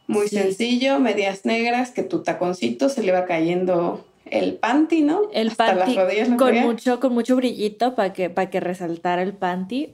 [0.07, 0.37] muy Sí.
[0.37, 5.23] sencillo, medias negras, que tu taconcito se le va cayendo el panty, ¿no?
[5.33, 8.61] El Hasta panty las rodillas lo con mucho, con mucho brillito para que, para que
[8.61, 9.93] resaltara el panty.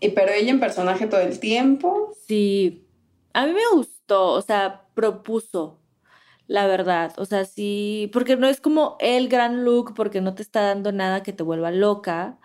[0.00, 2.14] Y pero ella en personaje todo el tiempo.
[2.26, 2.84] Sí,
[3.32, 5.78] a mí me gustó, o sea, propuso,
[6.46, 10.42] la verdad, o sea, sí, porque no es como el gran look, porque no te
[10.42, 12.38] está dando nada que te vuelva loca,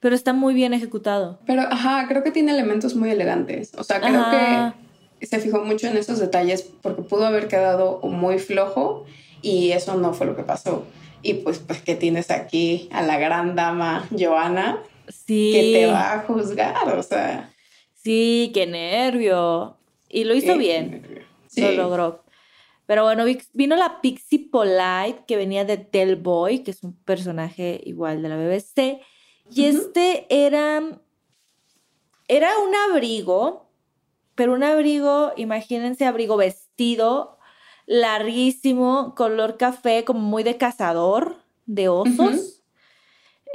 [0.00, 1.38] pero está muy bien ejecutado.
[1.46, 3.72] Pero, ajá, creo que tiene elementos muy elegantes.
[3.76, 4.74] O sea, creo Ajá.
[5.20, 9.04] que se fijó mucho en esos detalles porque pudo haber quedado muy flojo
[9.42, 10.84] y eso no fue lo que pasó.
[11.22, 14.78] Y pues, pues que tienes aquí a la gran dama Joana
[15.08, 17.50] Sí, que te va a juzgar, o sea.
[17.94, 19.76] sí, qué nervio.
[20.08, 21.22] Y lo hizo qué bien, nervio.
[21.56, 21.76] lo Sí.
[21.76, 22.22] logró.
[22.86, 26.92] Pero bueno, vi- vino la Pixie Polite, que venía de Del Boy, que es un
[27.04, 29.00] personaje igual de la BBC.
[29.50, 30.82] Y este era.
[32.28, 33.68] Era un abrigo,
[34.34, 37.38] pero un abrigo, imagínense, abrigo vestido,
[37.86, 42.62] larguísimo, color café, como muy de cazador de osos.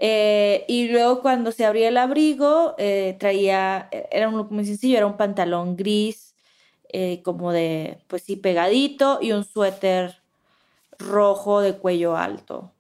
[0.04, 4.98] Eh, y luego cuando se abría el abrigo, eh, traía, era un look muy sencillo,
[4.98, 6.34] era un pantalón gris,
[6.90, 10.24] eh, como de, pues sí, pegadito, y un suéter
[10.98, 12.72] rojo de cuello alto,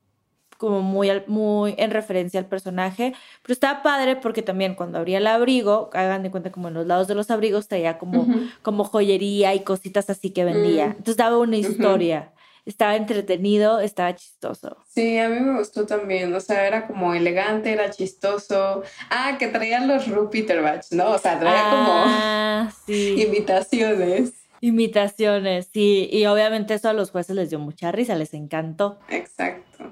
[0.61, 3.13] como muy, al- muy en referencia al personaje.
[3.41, 6.85] Pero estaba padre porque también cuando abría el abrigo, hagan de cuenta como en los
[6.85, 8.27] lados de los abrigos traía como,
[8.61, 10.87] como joyería y cositas así que vendía.
[10.87, 10.91] Mm.
[10.91, 12.31] Entonces daba una historia.
[12.63, 14.77] Estaba entretenido, estaba chistoso.
[14.87, 18.83] Sí, a mí me gustó también, o sea, era como elegante, era chistoso.
[19.09, 21.09] Ah, que traían los Ru Peter Batch, ¿no?
[21.09, 23.19] O sea, traía Ah, como sí.
[23.23, 24.33] imitaciones.
[24.63, 26.07] Imitaciones, sí.
[26.11, 28.99] Y obviamente eso a los jueces les dio mucha risa, les encantó.
[29.09, 29.91] Exacto.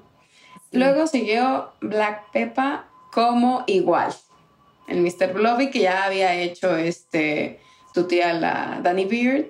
[0.71, 4.13] Luego siguió Black Peppa como igual.
[4.87, 5.33] El Mr.
[5.33, 7.59] Blobby que ya había hecho este
[7.93, 9.45] tu tía la Danny Beard,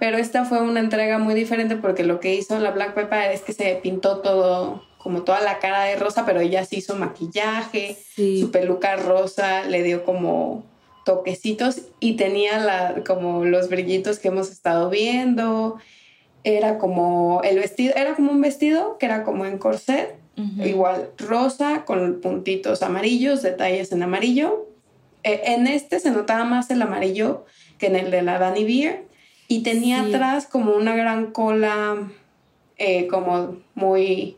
[0.00, 3.42] pero esta fue una entrega muy diferente porque lo que hizo la Black Peppa es
[3.42, 7.96] que se pintó todo como toda la cara de rosa, pero ella se hizo maquillaje,
[8.14, 8.40] Sí.
[8.40, 10.64] su peluca rosa le dio como
[11.04, 15.78] toquecitos y tenía la, como los brillitos que hemos estado viendo.
[16.42, 20.62] Era como el vestido, era como un vestido que era como en corset, Ujú.
[20.64, 24.66] igual rosa con puntitos amarillos, detalles en amarillo.
[25.22, 27.46] Eh, en este se notaba más el amarillo
[27.78, 29.04] que en el de la Danny Beer
[29.48, 30.14] y tenía Sí.
[30.14, 32.10] atrás como una gran cola
[32.78, 34.36] eh, como muy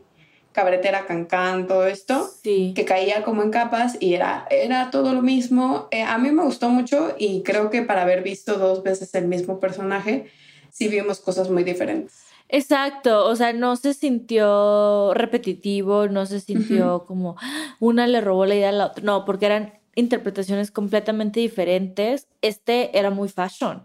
[0.53, 2.71] cabretera cancán, todo esto Sí.
[2.75, 5.87] que caía como en capas y era, era todo lo mismo.
[5.91, 9.27] Eh, a mí me gustó mucho y creo que para haber visto dos veces el
[9.27, 10.27] mismo personaje,
[10.71, 12.15] sí vimos cosas muy diferentes.
[12.49, 18.45] Exacto, o sea, no se sintió repetitivo, no se sintió como "Ah, una le robó
[18.47, 22.27] la idea a la otra, no, porque eran interpretaciones completamente diferentes.
[22.41, 23.83] Este era muy fashion,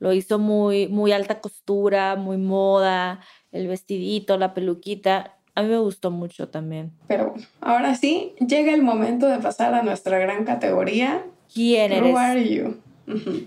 [0.00, 3.20] lo hizo muy, muy alta costura, muy moda,
[3.52, 6.90] el vestidito, la peluquita, a mí me gustó mucho también.
[7.06, 11.24] Pero bueno, ahora sí, llega el momento de pasar a nuestra gran categoría.
[11.54, 12.12] ¿Quién eres?
[12.12, 12.80] Who are you?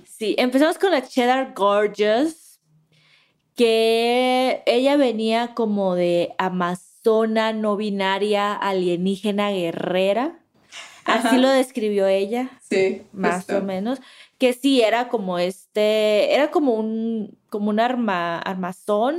[0.05, 2.44] Sí, empezamos con la Cheddar Gorgeous,
[3.55, 10.39] que ella venía como de amazona no binaria, alienígena, guerrera.
[11.05, 11.37] Así Ajá.
[11.37, 13.57] lo describió ella, Sí, más justo.
[13.59, 13.99] o menos.
[14.39, 19.15] Que sí, era como este, era como un, como un arma, armazón,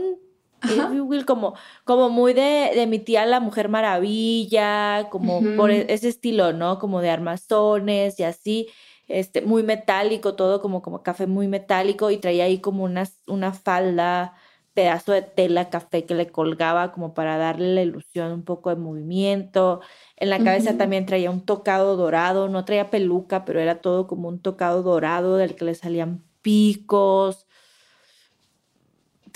[0.68, 6.09] will, como, como muy de, de mi tía la Mujer Maravilla, como por e- ese
[6.09, 6.79] estilo, ¿no?
[6.81, 8.68] Como de armazones y así,
[9.09, 13.53] este, muy metálico, todo como, como café muy metálico y traía ahí como una, una
[13.53, 14.35] falda,
[14.75, 18.77] pedazo de tela café que le colgaba como para darle la ilusión, un poco de
[18.77, 19.81] movimiento.
[20.16, 24.29] En la cabeza también traía un tocado dorado, no traía peluca, pero era todo como
[24.29, 27.46] un tocado dorado del que le salían picos.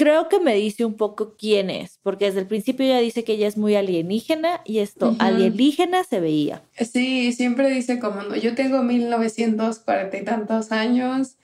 [0.00, 3.34] Creo que me dice un poco quién es, porque desde el principio ya dice que
[3.34, 6.62] ella es muy alienígena y esto, alienígena se veía.
[6.90, 11.36] Sí, siempre dice como, no, yo tengo 1940 y tantos años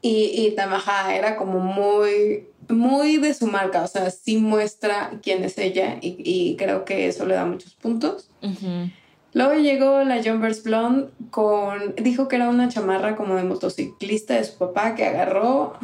[0.00, 5.42] y, y Tamaha era como muy, muy de su marca, o sea, sí muestra quién
[5.42, 8.30] es ella y, y creo que eso le da muchos puntos.
[9.32, 14.44] Luego llegó la Jumpers Blonde con, dijo que era una chamarra como de motociclista de
[14.44, 15.74] su papá que agarró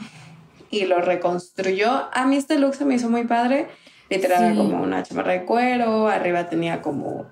[0.81, 2.09] y lo reconstruyó.
[2.13, 3.69] A mí este look se me hizo muy padre.
[4.11, 4.57] Literal era Sí.
[4.59, 7.27] como una chamarra de cuero, arriba tenía como,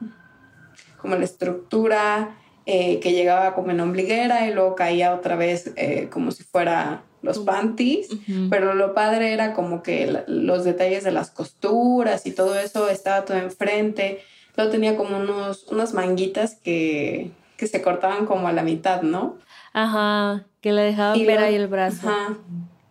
[0.99, 6.09] como la estructura eh, que llegaba como en ombliguera y luego caía otra vez eh,
[6.11, 8.11] como si fuera los panties.
[8.11, 8.49] Ujú.
[8.51, 13.25] Pero lo padre era como que los detalles de las costuras y todo eso estaba
[13.25, 14.21] todo enfrente.
[14.57, 19.39] Luego tenía como unos, unas manguitas que, que se cortaban como a la mitad, ¿no?
[19.73, 22.09] Ajá, que le dejaban Y ver ahí el brazo.
[22.09, 22.37] Ajá.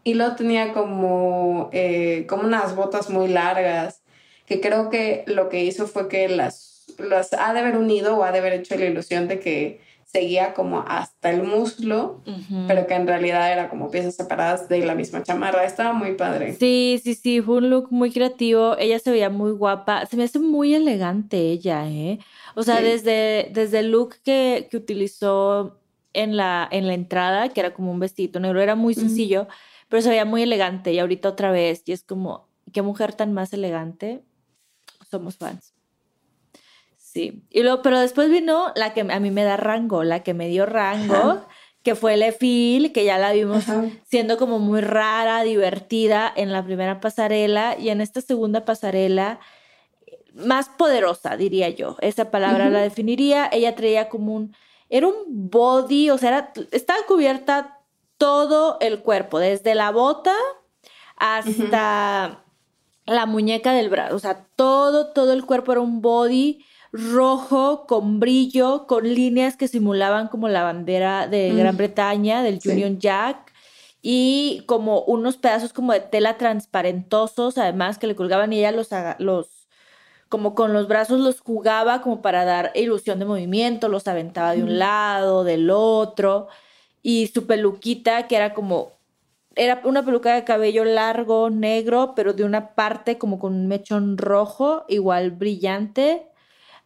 [0.03, 4.01] Y luego tenía como, eh, como unas botas muy largas,
[4.45, 8.23] que creo que lo que hizo fue que las, las ha de haber unido o
[8.23, 12.21] ha de haber hecho la ilusión de que seguía como hasta el muslo,
[12.67, 15.63] pero que en realidad era como piezas separadas de la misma chamarra.
[15.63, 16.53] Estaba muy padre.
[16.55, 18.75] Sí, sí, sí, fue un look muy creativo.
[18.77, 20.05] Ella se veía muy guapa.
[20.07, 22.19] Se me hace muy elegante ella, ¿eh?
[22.55, 25.79] O sea, desde, desde el look que, que, utilizó
[26.11, 29.47] en la, en la entrada, que era como un vestido negro, era muy sencillo,
[29.91, 30.93] pero se veía muy elegante.
[30.93, 34.23] Y ahorita otra vez, y es como, qué mujer tan más elegante.
[35.09, 35.73] Somos fans.
[36.95, 37.43] Sí.
[37.49, 40.47] Y luego, pero después vino la que a mí me da rango, la que me
[40.47, 41.45] dio rango,
[41.83, 43.65] que fue Lefil, que ya la vimos
[44.07, 49.41] siendo como muy rara, divertida en la primera pasarela y en esta segunda pasarela
[50.33, 51.97] más poderosa, diría yo.
[51.99, 53.49] Esa palabra la definiría.
[53.51, 54.55] Ella traía como un
[54.87, 57.80] era un body, o sea, era, estaba cubierta
[58.21, 60.35] todo el cuerpo, desde la bota
[61.17, 62.43] hasta
[63.07, 68.19] la muñeca del brazo, o sea, todo todo el cuerpo era un body rojo con
[68.19, 71.57] brillo, con líneas que simulaban como la bandera de mm.
[71.57, 73.51] Gran Bretaña, del Union Jack,
[74.03, 78.89] y como unos pedazos como de tela transparentosos, además que le colgaban y ella los,
[79.17, 79.67] los
[80.29, 84.61] como con los brazos los jugaba como para dar ilusión de movimiento, los aventaba de
[84.61, 86.49] un lado, del otro,
[87.03, 88.91] y su peluquita que era como
[89.55, 94.17] era una peluca de cabello largo, negro, pero de una parte como con un mechón
[94.17, 96.23] rojo, igual brillante,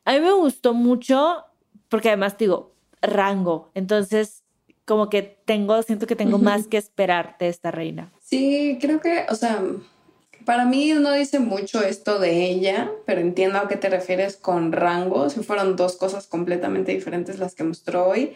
[0.03, 1.45] a mí me gustó mucho
[1.89, 3.69] porque además digo, rango.
[3.73, 4.43] Entonces,
[4.85, 8.11] como que tengo, siento que tengo más que esperar de esta reina.
[8.21, 9.63] Sí, creo que, o sea,
[10.43, 14.71] para mí no dice mucho esto de ella, pero entiendo a qué te refieres con
[14.71, 15.29] rango.
[15.29, 18.35] Si fueron dos cosas completamente diferentes las que mostró hoy.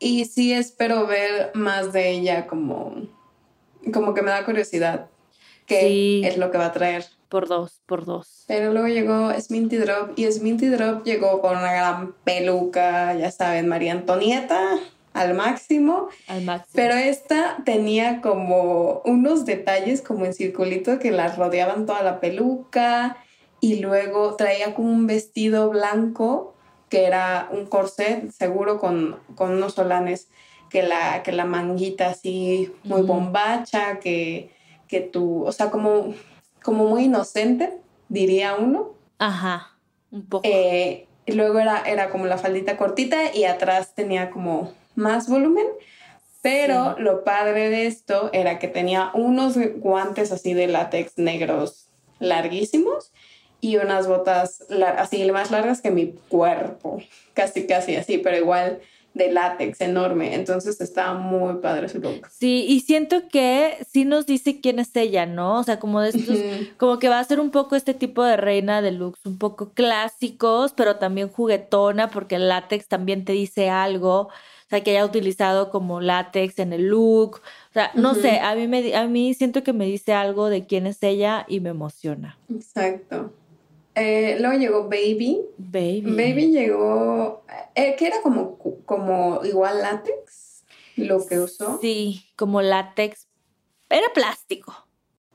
[0.00, 3.06] Y sí espero ver más de ella como,
[3.92, 5.06] como que me da curiosidad
[5.66, 8.44] qué es lo que va a traer por dos, por dos.
[8.46, 13.68] Pero luego llegó Sminty Drop y Sminty Drop llegó con una gran peluca, ya saben,
[13.68, 14.78] María Antonieta
[15.12, 16.08] al máximo.
[16.26, 16.72] Al máximo.
[16.74, 23.16] Pero esta tenía como unos detalles como en circulito que la rodeaban toda la peluca
[23.60, 26.54] y luego traía como un vestido blanco
[26.88, 30.28] que era un corset seguro con, con unos solanes
[30.70, 34.50] que la, que la manguita así muy bombacha, que,
[34.86, 36.14] que tú, o sea, como
[36.62, 38.90] como muy inocente, diría uno.
[39.18, 39.78] Ajá,
[40.10, 40.46] un poco.
[40.46, 45.66] Eh, y luego era, era como la faldita cortita y atrás tenía como más volumen.
[46.40, 51.88] Pero lo padre de esto era que tenía unos guantes así de látex negros
[52.20, 53.12] larguísimos
[53.60, 54.64] y unas botas
[54.96, 57.02] así más largas que mi cuerpo,
[57.34, 58.80] casi casi así, pero igual
[59.14, 60.34] de látex enorme.
[60.34, 62.28] Entonces estaba muy padre su look.
[62.30, 65.58] Sí, y siento que sí nos dice quién es ella, ¿no?
[65.58, 66.38] O sea, como de estos,
[66.76, 69.72] como que va a ser un poco este tipo de reina de looks, un poco
[69.72, 74.28] clásicos, pero también juguetona, porque el látex también te dice algo.
[74.68, 77.40] O sea, que haya utilizado como látex en el look.
[77.70, 80.66] O sea, no sé, a mí, me, a mí siento que me dice algo de
[80.66, 82.38] quién es ella y me emociona.
[82.54, 83.32] Exacto.
[83.94, 85.40] Eh, luego llegó Baby.
[85.56, 86.02] Baby.
[86.02, 90.64] Baby llegó, eh, que era como, como igual látex,
[90.96, 91.78] lo que usó.
[91.80, 93.26] Sí, como látex.
[93.88, 94.74] Era plástico.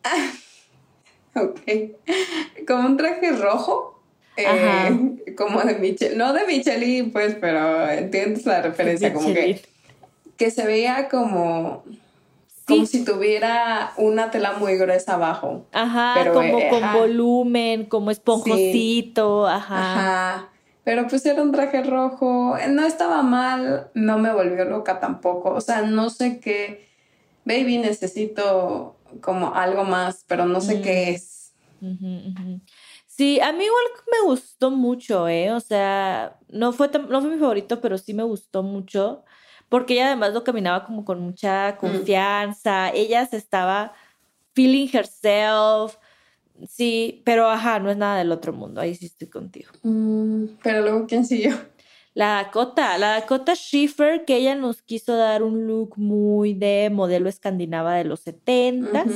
[1.35, 1.59] ok.
[2.67, 3.92] Como un traje rojo.
[4.37, 6.15] Eh, como de Michelle.
[6.15, 9.13] No de Michelin, pues, pero entiendes la referencia.
[9.13, 9.61] Como que,
[10.37, 11.83] que se veía como
[12.65, 15.65] como si tuviera una tela muy gruesa abajo.
[15.73, 19.93] Ajá, pero, como eh, con volumen, como esponjosito, ajá.
[19.93, 20.49] Ajá.
[20.83, 25.51] Pero pues era un traje rojo, no estaba mal, no me volvió loca tampoco.
[25.51, 26.87] O sea, no sé qué.
[27.45, 31.15] Baby, necesito como algo más, pero no sé qué mm.
[31.15, 31.53] es.
[33.15, 35.51] Sí, a mí igual me gustó mucho, ¿eh?
[35.51, 39.23] O sea, no fue, no fue mi favorito, pero sí me gustó mucho
[39.69, 43.93] porque ella además lo caminaba como con mucha confianza, ella se estaba
[44.53, 45.97] feeling herself,
[46.67, 49.71] sí, pero ajá, no es nada del otro mundo, ahí sí estoy contigo.
[49.81, 51.55] Mm, pero luego, ¿quién siguió?
[52.13, 57.27] La Dakota, la Dakota Schiffer, que ella nos quiso dar un look muy de modelo
[57.27, 59.07] escandinava de los setentas.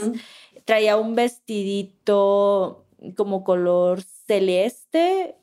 [0.65, 5.35] Traía un vestidito como color celeste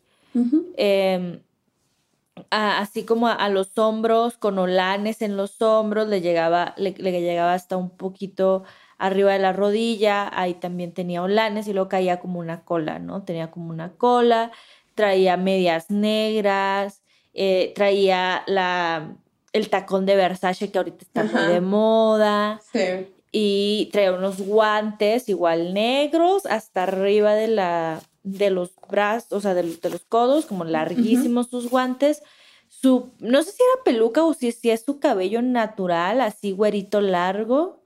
[2.50, 7.76] así como a, los hombros, con olanes en los hombros, le llegaba, le, llegaba hasta
[7.76, 8.64] un poquito
[8.98, 13.22] arriba de la rodilla, ahí también tenía olanes y luego caía como una cola, ¿no?
[13.22, 14.52] Tenía como una cola,
[14.94, 17.02] traía medias negras,
[17.34, 19.16] eh, traía la,
[19.52, 22.60] el tacón de Versace que ahorita está muy de moda.
[22.72, 23.13] Sí.
[23.36, 29.54] Y traía unos guantes igual negros hasta arriba de la, de los brazos, o sea,
[29.54, 32.22] de, los codos, como larguísimos sus guantes.
[32.68, 37.00] Su, no sé si era peluca o si, si es su cabello natural, así güerito
[37.00, 37.82] largo.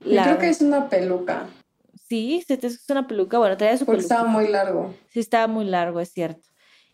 [0.00, 1.46] Yo creo que es una peluca.
[2.08, 3.38] Sí, se te es una peluca.
[3.38, 4.92] Bueno, traía su Porque estaba muy largo.
[5.10, 6.48] Sí, estaba muy largo, es cierto.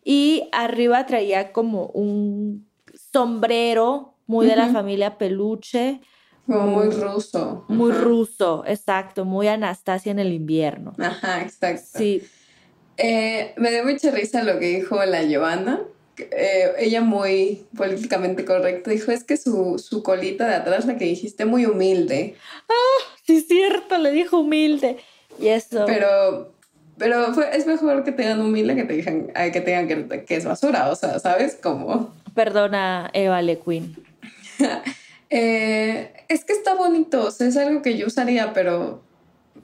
[0.05, 2.69] Y arriba traía como un
[3.13, 6.03] sombrero muy de la familia peluche.
[6.47, 7.65] Como muy ruso.
[7.69, 9.25] Muy ruso, exacto.
[9.25, 10.93] Muy Anastasia en el invierno.
[10.99, 11.99] Ajá, exacto.
[11.99, 12.23] Sí.
[12.97, 15.81] Eh, me dio mucha risa lo que dijo la Giovanna.
[16.19, 21.07] Eh, ella muy políticamente correcta dijo, es que su, su colita de atrás, la que
[21.07, 22.37] dijiste, muy humilde.
[22.69, 24.99] Ah, sí, cierto, le dijo humilde.
[25.41, 25.85] Y eso.
[25.87, 26.53] Pero,
[26.99, 30.97] pero es mejor que tengan humilde que te digan, que tengan que, es basura, o
[30.97, 31.57] sea, ¿sabes?
[31.61, 32.15] Como...
[32.35, 33.97] Perdona, Eva Le Queen.
[35.35, 39.03] Eh, es que está bonito, o sea, es algo que yo usaría, pero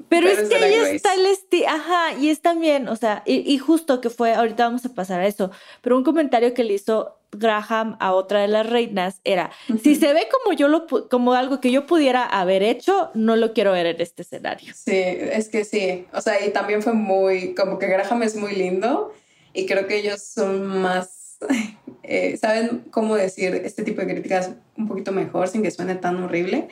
[0.09, 4.01] pero, es que ahí está el estilo, ajá, y es también, o sea, y, justo
[4.01, 5.51] que fue, ahorita vamos a pasar a eso,
[5.83, 9.51] pero un comentario que le hizo Graham a otra de las reinas era,
[9.83, 13.53] si se ve como yo lo, como algo que yo pudiera haber hecho, no lo
[13.53, 14.73] quiero ver en este escenario.
[14.75, 18.55] Sí, es que sí, o sea, y también fue muy, como que Graham es muy
[18.55, 19.13] lindo
[19.53, 21.18] y creo que ellos son más,
[22.03, 26.23] eh, saben cómo decir este tipo de críticas un poquito mejor sin que suene tan
[26.23, 26.69] horrible.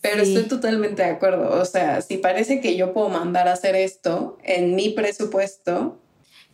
[0.00, 1.60] Pero estoy totalmente de acuerdo.
[1.60, 6.00] O sea, si parece que yo puedo mandar a hacer esto en mi presupuesto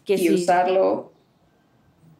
[0.06, 1.14] y usarlo,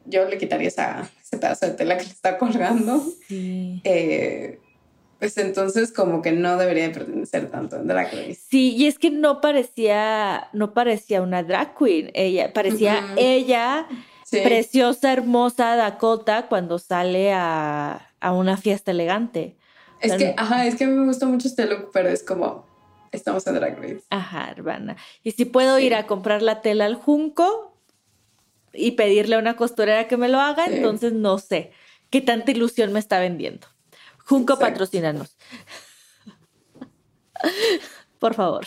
[0.07, 3.05] yo le quitaría esa, ese pedazo de tela que le está colgando.
[3.31, 4.59] Eh,
[5.19, 8.39] pues entonces como que no debería pertenecer tanto en Drag Race.
[8.49, 12.11] Sí, y es que no parecía, no parecía una drag queen.
[12.15, 13.87] Ella parecía ella,
[14.31, 19.57] preciosa, hermosa Dakota cuando sale a, a una fiesta elegante.
[20.01, 22.67] Es que, ajá, es que a mí me gusta mucho este look, pero es como,
[23.11, 24.03] estamos en Drag Race.
[24.11, 24.97] Ajá, hermana.
[25.25, 27.77] Y si puedo ir a comprar la tela al Junco
[28.73, 31.73] y pedirle a una costurera que me lo haga, entonces no sé
[32.11, 33.67] qué tanta ilusión me está vendiendo.
[34.25, 35.37] Junco, patrocínanos.
[38.19, 38.67] Por favor.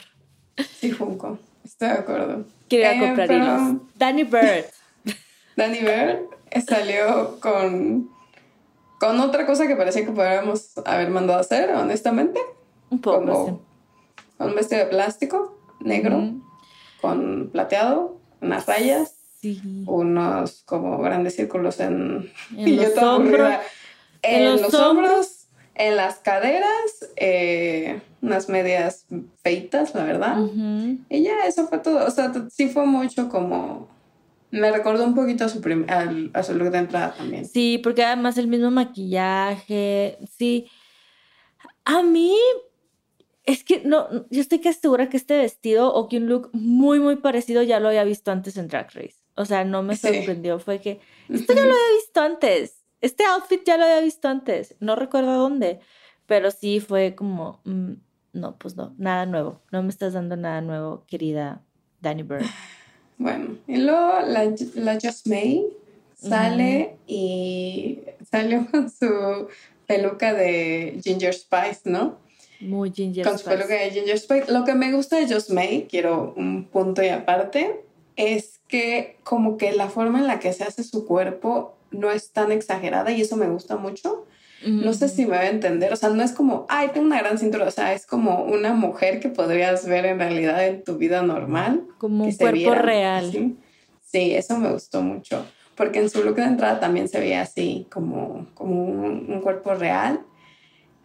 [0.80, 1.40] Sí, Junco.
[1.64, 2.46] Estoy de acuerdo.
[2.68, 3.82] Quiero ir a eh, comprar hilos.
[3.96, 4.66] Danny Bird.
[5.56, 6.20] Danny Bird
[6.68, 8.10] salió con
[9.02, 12.40] con otra cosa que parecía que podríamos haber mandado a hacer, honestamente.
[12.92, 13.64] Un poco.
[14.38, 16.36] Con un vestido de plástico negro,
[17.02, 19.16] con plateado, unas rayas,
[19.88, 23.54] unos como grandes círculos en, en los hombros.
[24.22, 29.08] En, los, hombros, en las caderas, eh, unas medias
[29.42, 30.38] feitas, la verdad.
[31.10, 32.06] Y ya, eso fue todo.
[32.06, 33.88] O sea, sí fue mucho como
[34.52, 35.62] me recordó un poquito a su,
[36.34, 37.46] a su look de entrada también.
[37.46, 40.70] Sí, porque además el mismo maquillaje, sí.
[41.86, 42.36] A mí,
[43.46, 47.00] es que no, yo estoy casi segura que este vestido o que un look muy,
[47.00, 49.16] muy parecido ya lo había visto antes en Drag Race.
[49.36, 51.00] O sea, no me sorprendió, fue que
[51.30, 52.84] esto ya lo había visto antes.
[53.00, 54.76] Este outfit ya lo había visto antes.
[54.80, 55.80] No recuerdo dónde,
[56.28, 57.94] pero sí fue como, mm,
[58.34, 59.62] no, pues no, nada nuevo.
[59.72, 61.64] No me estás dando nada nuevo, querida
[62.02, 62.46] Danny Bird.
[63.22, 65.68] Bueno, y luego la, la Just May
[66.16, 68.00] sale y
[68.32, 69.48] salió con su
[69.86, 72.18] peluca de Ginger Spice, ¿no?
[72.62, 73.30] Muy Ginger Spice.
[73.30, 74.52] Con su peluca de Ginger Spice.
[74.52, 77.82] Lo que me gusta de Just May, quiero un punto y aparte,
[78.16, 82.32] es que como que la forma en la que se hace su cuerpo no es
[82.32, 84.26] tan exagerada y eso me gusta mucho.
[84.64, 87.20] No sé si me va a entender, o sea, no es como, ay, tengo una
[87.20, 90.98] gran cintura, o sea, es como una mujer que podrías ver en realidad en tu
[90.98, 91.84] vida normal.
[91.98, 93.32] Como un cuerpo real.
[93.32, 94.36] ¿sí?
[94.36, 95.46] eso me gustó mucho,
[95.76, 100.22] porque en su look de entrada también se veía así, como, como un, cuerpo real.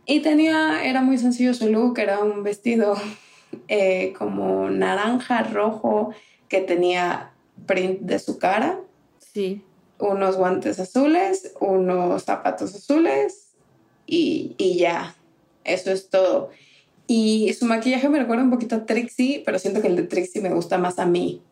[0.05, 2.95] Y tenía, era muy sencillo su look, era un vestido
[3.69, 6.11] eh, como naranja, rojo,
[6.49, 7.33] que tenía
[7.65, 8.81] print de su cara.
[9.19, 9.63] Sí.
[9.99, 13.46] Unos guantes azules, unos zapatos azules,
[14.07, 15.15] y, ya,
[15.65, 16.51] eso es todo.
[17.07, 20.43] Y su maquillaje me recuerda un poquito a Trixie, pero siento que el de Trixie
[20.43, 21.43] me gusta más a mí,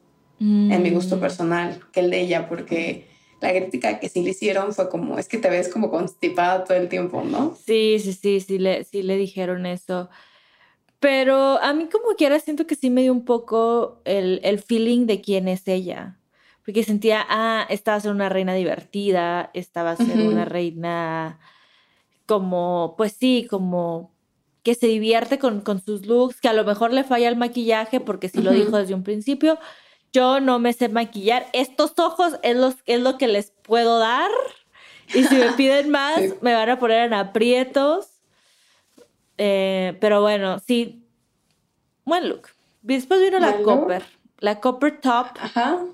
[0.40, 1.20] en mi gusto mm.
[1.20, 3.07] personal, que el de ella, porque
[3.40, 6.76] la crítica que sí le hicieron fue como, es que te ves como constipada todo
[6.76, 7.57] el tiempo, ¿no?
[7.64, 10.09] Sí, sí, sí, sí le, sí le dijeron eso.
[10.98, 15.07] Pero a mí como quiera siento que sí me dio un poco el, el feeling
[15.07, 16.18] de quién es ella.
[16.64, 20.46] Porque sentía, ah, esta va a ser una reina divertida, esta va a ser una
[20.46, 21.38] reina
[22.26, 24.14] como, pues sí, como
[24.62, 28.00] que se divierte con, con, sus looks, que a lo mejor le falla el maquillaje,
[28.00, 29.58] porque si lo dijo desde un principio,
[30.12, 31.46] yo no me sé maquillar.
[31.52, 34.30] Estos ojos es, los, es lo que les puedo dar.
[35.12, 38.06] Y si me piden más, me van a poner en aprietos.
[39.36, 41.04] Eh, pero bueno, sí.
[42.04, 42.48] Buen look.
[42.80, 44.04] Después vino la Copper.
[44.40, 45.84] la copper top, Ajá.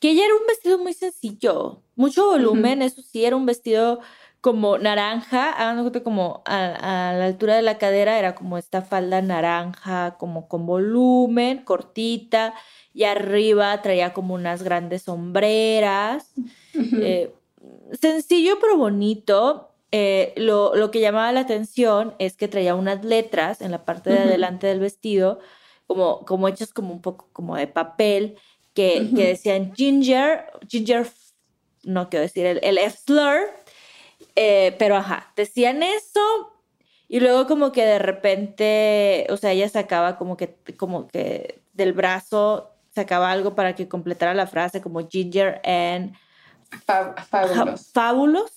[0.00, 4.00] que ella era un vestido muy sencillo, mucho volumen, eso sí, era un vestido
[4.48, 5.54] como naranja,
[6.02, 10.64] como a, a la altura de la cadera era como esta falda naranja, como con
[10.64, 12.54] volumen, cortita,
[12.94, 16.32] y arriba traía como unas grandes sombreras.
[16.94, 17.30] Eh,
[18.00, 19.68] sencillo pero bonito.
[19.92, 24.08] Eh, lo, lo que llamaba la atención es que traía unas letras en la parte
[24.08, 24.28] de Ujú.
[24.28, 25.40] adelante del vestido,
[25.86, 28.38] como, como hechas como un poco como de papel,
[28.72, 29.14] que, Ujú.
[29.14, 31.06] que decían ginger, ginger,
[31.82, 33.40] no quiero decir el, el F slur,
[34.40, 36.52] eh, pero ajá, decían eso
[37.08, 41.92] y luego como que de repente, o sea, ella sacaba como que, como que del
[41.92, 46.14] brazo sacaba algo para que completara la frase como ginger and.
[47.92, 48.52] Fábulos,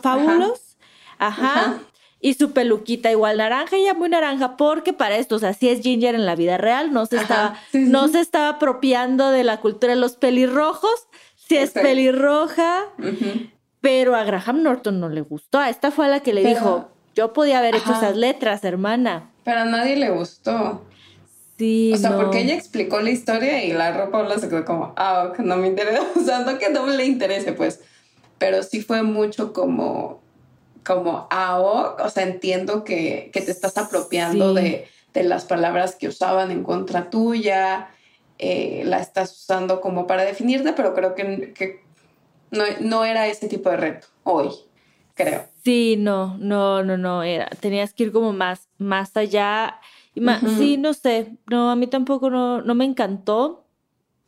[0.00, 0.76] fábulos,
[1.18, 1.60] ajá.
[1.60, 1.80] Ajá.
[2.18, 5.80] Y su peluquita igual naranja, ella muy naranja, porque para esto, o sea, sí es
[5.82, 7.90] Ginger en la vida real, no se Ajá, estaba, sí, sí.
[7.90, 11.88] no se estaba apropiando de la cultura de los pelirrojos, sí es Exacto.
[11.88, 12.84] pelirroja.
[13.86, 15.60] Pero a Graham Norton no le gustó.
[15.60, 18.64] A esta fue a la que le Pero- dijo, yo podía haber hecho esas letras,
[18.64, 19.30] hermana.
[19.44, 20.82] Pero a nadie le gustó.
[21.56, 22.16] Sí, O sea, no.
[22.16, 25.56] porque ella explicó la historia y la ropa Paula se quedó como, ah, ok, no
[25.56, 26.00] me interesa.
[26.16, 27.78] O sea, no que no le interese, pues.
[28.38, 30.20] Pero sí fue mucho como,
[30.84, 34.62] como, ah, o sea, entiendo que, que te estás apropiando Sí.
[34.64, 37.88] de, de las palabras que usaban en contra tuya,
[38.38, 41.85] eh, la estás usando como para definirte, pero creo que, que
[42.50, 44.50] no, no era ese tipo de reto hoy,
[45.14, 45.46] creo.
[45.64, 49.80] Sí, no, no, no, no, era, tenías que ir como más, más allá.
[50.14, 50.22] Y.
[50.56, 53.64] Sí, no sé, no, a mí tampoco no, no me encantó.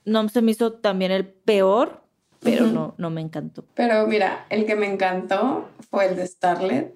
[0.05, 2.03] No se me hizo también el peor,
[2.41, 3.65] pero no, no me encantó.
[3.75, 6.95] Pero mira, el que me encantó fue el de Starlet.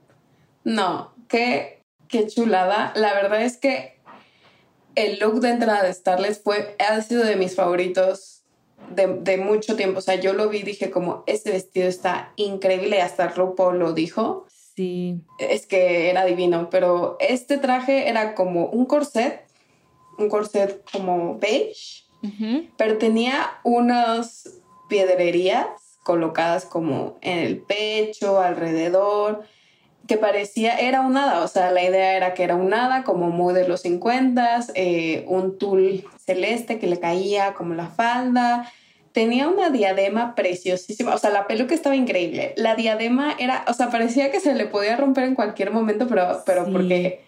[0.65, 2.93] No, qué, qué chulada.
[2.97, 4.01] La verdad es que
[4.95, 8.42] el look de entrada de Starlet fue, ha sido de mis favoritos
[8.91, 9.99] de, de mucho tiempo.
[9.99, 13.01] O sea, yo lo vi y dije como, este vestido está increíble.
[13.01, 14.47] Hasta RuPaul lo dijo.
[14.75, 16.69] Sí, Es que era divino.
[16.71, 19.47] Pero este traje era como un corset.
[20.19, 22.03] Un corset como beige
[22.77, 25.67] pero tenía unas piedrerías
[26.05, 29.45] colocadas como en el pecho, alrededor,
[30.07, 33.31] que parecía, era un hada, o sea, la idea era que era un hada como
[33.31, 34.67] muy de los 50,
[35.27, 38.71] un tul celeste que le caía como la falda,
[39.13, 43.91] tenía una diadema preciosísima, o sea, la peluca estaba increíble, la diadema era, o sea,
[43.91, 46.73] parecía que se le podía romper en cualquier momento, pero, pero Sí.
[46.73, 47.21] porque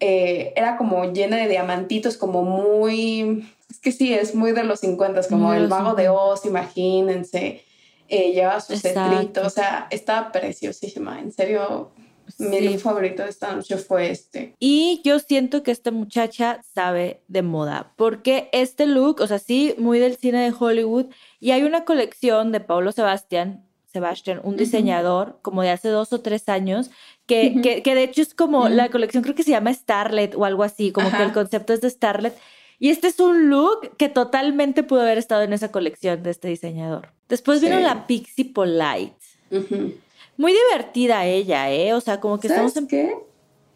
[0.00, 4.80] eh, era como llena de diamantitos, como muy, es que sí, es muy de los
[4.80, 6.12] 50, como Muy el mago de 50.
[6.12, 7.62] Oz, imagínense,
[8.08, 9.00] eh, lleva su Exacto.
[9.16, 11.90] cetrito, o sea, estaba preciosísima, en serio,
[12.38, 12.68] mi Sí.
[12.68, 14.54] look favorito de esta noche fue este.
[14.58, 19.74] Y yo siento que esta muchacha sabe de moda, porque este look, o sea, sí,
[19.78, 21.06] muy del cine de Hollywood,
[21.40, 26.20] y hay una colección de Paulo Sebastián, Sebastián, un diseñador como de hace dos o
[26.20, 26.90] tres años,
[27.26, 30.44] que, que, que de hecho es como la colección, creo que se llama Starlet o
[30.44, 32.36] algo así, como que el concepto es de Starlet.
[32.80, 36.48] Y este es un look que totalmente pudo haber estado en esa colección de este
[36.48, 37.10] diseñador.
[37.28, 37.82] Después vino Sí.
[37.84, 39.14] la Pixie Polite.
[39.52, 39.94] Ujú.
[40.36, 41.94] Muy divertida ella, ¿eh?
[41.94, 42.88] O sea, como que ¿Sabes estamos en...
[42.88, 43.16] qué?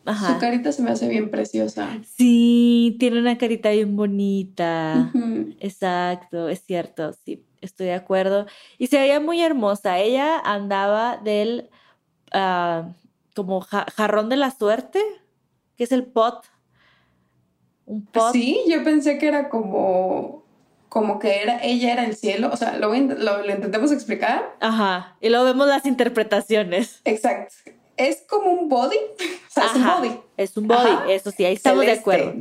[0.04, 0.34] Ajá.
[0.34, 1.98] Su carita se me hace bien preciosa.
[2.16, 5.12] Sí, tiene una carita bien bonita.
[5.60, 8.46] Exacto, es cierto, sí, estoy de acuerdo.
[8.78, 9.98] Y se veía muy hermosa.
[9.98, 11.68] Ella andaba del
[12.32, 12.88] ah,
[13.34, 15.00] como ja- jarrón de la suerte,
[15.76, 16.44] que es el pot.
[17.84, 18.32] Un pot.
[18.32, 20.42] Sí, yo pensé que era como,
[20.88, 22.50] como que era, ella era el cielo.
[22.52, 24.54] O sea, lo, lo, lo intentemos explicar.
[24.60, 25.16] Ajá.
[25.20, 27.00] Y luego vemos las interpretaciones.
[27.04, 27.54] Exacto.
[27.96, 28.96] Es como un body.
[29.48, 30.20] O sea, es un Ajá, body.
[30.36, 31.04] Es un body, Ajá.
[31.12, 32.34] eso sí, ahí estamos de Celeste, acuerdo.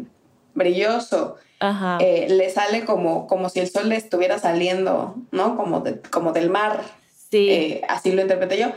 [0.54, 1.36] Brilloso.
[1.60, 1.98] Ajá.
[2.02, 5.56] Eh, le sale como, como si el sol le estuviera saliendo, ¿no?
[5.58, 6.84] Como, de- como del mar.
[7.32, 7.50] sí.
[7.50, 8.68] Eh, así lo interpreté yo.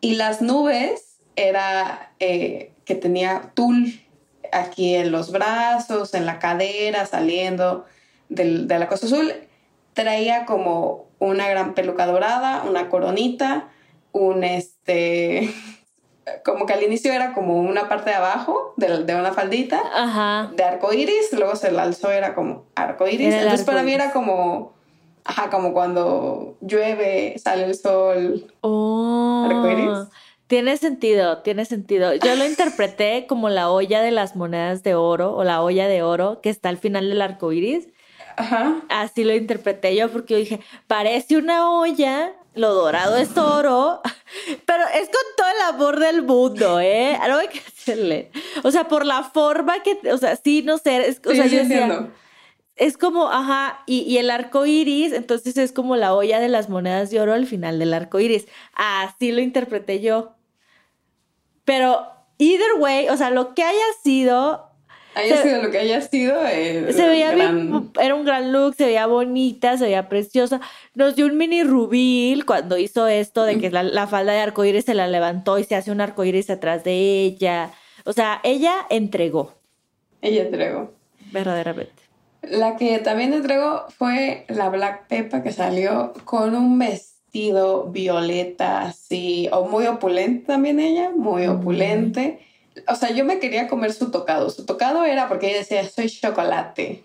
[0.00, 4.00] Y las nubes era eh, que tenía tul
[4.52, 7.86] aquí en los brazos, en la cadera, saliendo
[8.30, 9.32] del- de la costa azul.
[9.92, 13.68] Traía como una gran peluca dorada, una coronita,
[14.12, 15.52] un este.
[16.44, 20.52] Como que al inicio era como una parte de abajo de, de una faldita Ajá.
[20.54, 23.28] de arco iris, luego se la alzó, era como arco iris.
[23.34, 24.72] Era Entonces para mí era como,
[25.24, 28.46] ajá, como cuando llueve, sale el sol.
[28.60, 29.48] Oh.
[30.46, 32.14] Tiene sentido, tiene sentido.
[32.14, 36.02] Yo lo interpreté como la olla de las monedas de oro o la olla de
[36.02, 37.88] oro que está al final del arco iris.
[38.40, 38.76] Ajá.
[38.88, 44.00] Así lo interpreté yo porque yo dije, parece una olla, lo dorado es oro,
[44.66, 47.18] pero es con todo el amor del mundo, ¿eh?
[47.28, 48.30] No hay que hacerle.
[48.64, 51.44] O sea, por la forma que, o sea, sí, no sé, es- o Sí, sea,
[51.48, 52.12] sí yo decía, entiendo.
[52.76, 56.68] es como, ajá, y, y, el arco iris, entonces es como la olla de las
[56.68, 58.46] monedas de oro al final del arco iris.
[58.74, 60.32] Así lo interpreté yo.
[61.64, 62.06] Pero,
[62.38, 64.69] either way, o sea, lo que haya sido.
[65.14, 66.40] Haya sido lo que haya sido.
[66.46, 70.60] Eh, se veía bien, era un gran look, se veía bonita, se veía preciosa.
[70.94, 74.64] Nos dio un mini rubil cuando hizo esto de que la, la falda de arco
[74.64, 77.70] iris se la levantó y se hace un arco iris atrás de ella.
[78.04, 79.54] O sea, ella entregó.
[80.22, 80.92] Ella entregó.
[81.32, 82.02] Verdaderamente.
[82.42, 89.48] La que también entregó fue la Black Peppa que salió con un vestido violeta así,
[89.52, 92.40] o muy opulente también ella, muy opulente.
[92.88, 94.50] O sea, yo me quería comer su tocado.
[94.50, 97.04] Su tocado era porque ella decía, soy chocolate.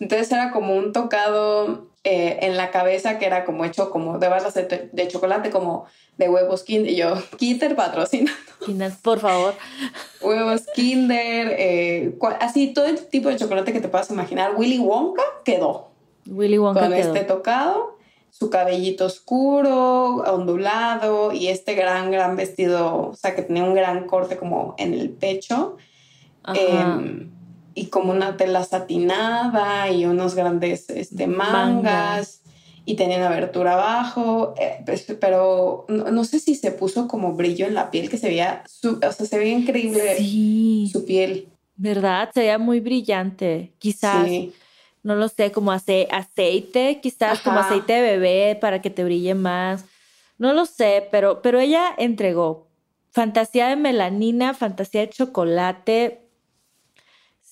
[0.00, 4.28] Entonces era como un tocado eh, en la cabeza que era como hecho como de
[4.28, 5.86] barras de, chocolate, como
[6.16, 6.90] de huevos Kinder.
[6.90, 8.32] Y yo, Kinder patrocina.
[8.64, 9.54] Kinder, por favor.
[10.20, 14.54] Huevos Kinder, eh, así todo el tipo de chocolate que te puedas imaginar.
[14.56, 15.90] Willy Wonka quedó.
[16.26, 17.97] Willy Wonka Con este tocado,
[18.30, 24.06] su cabellito oscuro, ondulado y este gran, gran vestido, o sea, que tenía un gran
[24.06, 25.76] corte como en el pecho.
[26.54, 27.30] Em,
[27.74, 32.42] y como una tela satinada y unos grandes este, mangas
[32.84, 37.66] y tenía una abertura abajo, eh, pues, pero no, sé si se puso como brillo
[37.66, 40.16] en la piel, que se veía, o sea, se veía increíble
[40.90, 41.48] su piel.
[41.76, 42.30] ¿Verdad?
[42.32, 44.26] Se veía muy brillante, quizás.
[45.02, 49.84] No lo sé, como aceite, quizás como aceite de bebé para que te brille más.
[50.38, 52.68] No lo sé, pero, pero ella entregó
[53.10, 56.28] fantasía de melanina, fantasía de chocolate,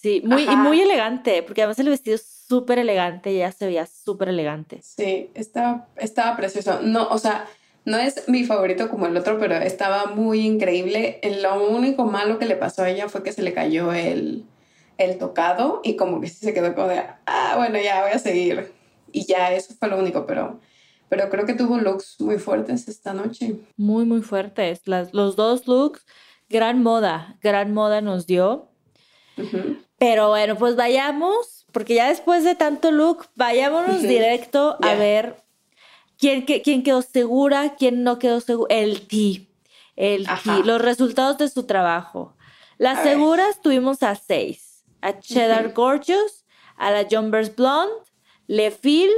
[0.07, 3.87] Sí, muy, y muy elegante, porque además el vestido es súper elegante, ya se veía
[3.87, 4.81] súper elegante.
[4.83, 6.81] Sí, estaba, estaba precioso.
[6.83, 7.47] No, o sea,
[7.85, 11.19] no es mi favorito como el otro, pero estaba muy increíble.
[11.41, 14.45] Lo único malo que le pasó a ella fue que se le cayó el,
[14.99, 18.19] el tocado y como que sí se quedó como de, ah, bueno, ya voy a
[18.19, 18.73] seguir.
[19.13, 20.61] Y ya, eso fue lo único, pero,
[21.09, 23.57] pero creo que tuvo looks muy fuertes esta noche.
[23.77, 24.83] Muy, muy fuertes.
[24.87, 26.05] Las, los dos looks,
[26.49, 28.69] gran moda, gran moda nos dio.
[29.99, 35.37] Pero bueno, pues vayamos, porque ya después de tanto look, vayámonos directo a ver
[36.19, 38.75] quién, quién quedó segura, quién no quedó segura.
[38.75, 39.47] El T,
[39.97, 42.35] el T, los resultados de su trabajo.
[42.79, 44.66] Las seguras tuvimos a seis,
[45.01, 46.45] a Cheddar Gorgeous,
[46.77, 47.95] a la Jumbers Blonde,
[48.47, 49.11] Le Phil,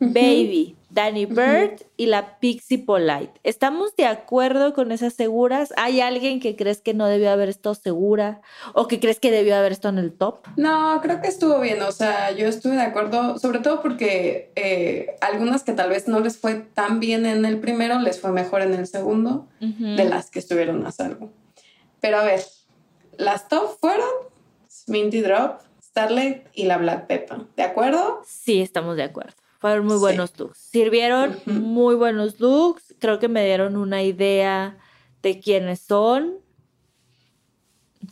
[0.00, 3.32] Baby, Danny Bird y la Pixie Polite.
[3.42, 5.72] ¿Estamos de acuerdo con esas seguras?
[5.76, 8.40] ¿Hay alguien que crees que no debió haber estado segura
[8.74, 10.46] o que crees que debió haber estado en el top?
[10.56, 11.80] No, creo que estuvo bien.
[11.82, 16.20] O sea, yo estuve de acuerdo, sobre todo porque eh, algunas que tal vez no
[16.20, 20.30] les fue tan bien en el primero, les fue mejor en el segundo, de las
[20.30, 21.32] que estuvieron a salvo.
[22.00, 22.42] Pero a ver,
[23.16, 24.10] las top fueron
[24.86, 27.46] Minty Drop, Starlight y la Black Peppa.
[27.56, 28.20] ¿De acuerdo?
[28.26, 29.34] Sí, estamos de acuerdo.
[29.58, 30.58] Fueron muy buenos looks.
[30.58, 32.94] Sirvieron muy buenos looks.
[32.98, 34.76] Creo que me dieron una idea
[35.22, 36.44] de quiénes son.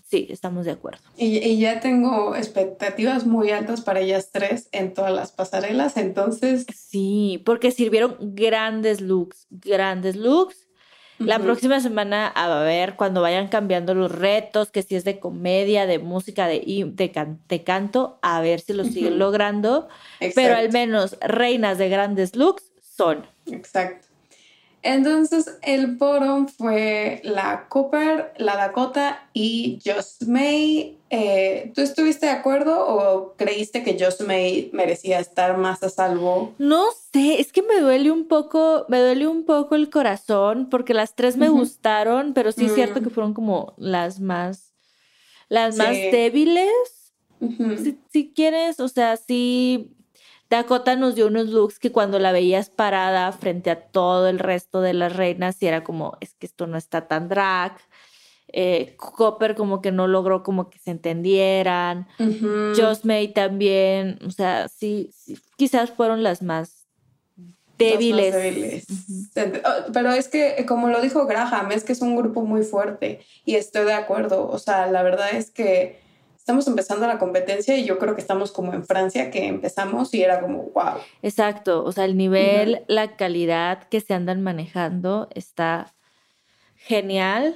[0.09, 1.03] Sí, estamos de acuerdo.
[1.17, 6.67] Y, ya tengo expectativas muy altas para ellas tres en todas las pasarelas, entonces.
[6.75, 10.69] Sí, porque sirvieron grandes looks, grandes looks.
[11.25, 15.87] La próxima semana a ver cuando vayan cambiando los retos, que si es de comedia,
[15.87, 16.63] de música, de,
[16.95, 19.89] de, canto, a ver si lo siguen logrando.
[20.35, 23.27] Pero al menos reinas de grandes looks son.
[23.47, 24.12] Exacto.
[24.83, 30.99] Entonces el bottom fue la Cooper, la Dakota y Just May.
[31.09, 36.55] Eh, ¿Tú estuviste de acuerdo o creíste que Just May merecía estar más a salvo?
[36.59, 40.95] No sé, es que me duele un poco, me duele un poco el corazón porque
[40.95, 43.05] las tres me gustaron, pero sí es cierto mm.
[43.05, 44.73] que fueron como las más,
[45.49, 47.13] las más débiles.
[47.83, 49.97] si, si quieres, o sea, sí
[50.53, 54.83] Dakota nos dio unos looks que cuando la veías parada frente a todo el resto
[54.83, 57.79] de las reinas, y era como, es que esto no está tan drag.
[58.49, 62.07] Eh, Copper como que no logró como que se entendieran.
[62.77, 65.11] Just May también, o sea, sí,
[65.57, 66.87] quizás fueron las más
[67.79, 68.85] débiles.
[69.35, 73.21] Oh, pero es que, como lo dijo Graham, es que es un grupo muy fuerte
[73.47, 74.47] y estoy de acuerdo.
[74.51, 76.02] O sea, la verdad es que
[76.43, 80.25] estamos empezando la competencia y yo creo que estamos como en Francia que empezamos y
[80.25, 80.95] era como wow.
[81.23, 85.95] Exacto, o sea, el nivel, la calidad que se andan manejando está
[86.75, 87.55] genial,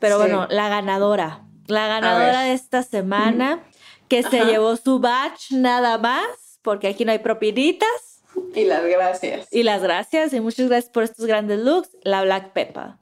[0.00, 3.62] pero bueno, la ganadora, la ganadora de esta semana
[4.08, 8.24] que se llevó su batch nada más, porque aquí no hay propinitas.
[8.56, 9.46] Y las gracias.
[9.52, 12.98] Y las gracias y muchas gracias por estos grandes looks, la Black Peppa.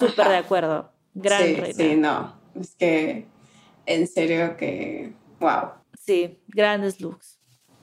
[0.00, 0.90] Súper de acuerdo.
[1.14, 3.32] Gran sí, Sí, no, es que
[3.86, 5.70] en serio que, wow.
[5.98, 7.38] Sí, grandes looks.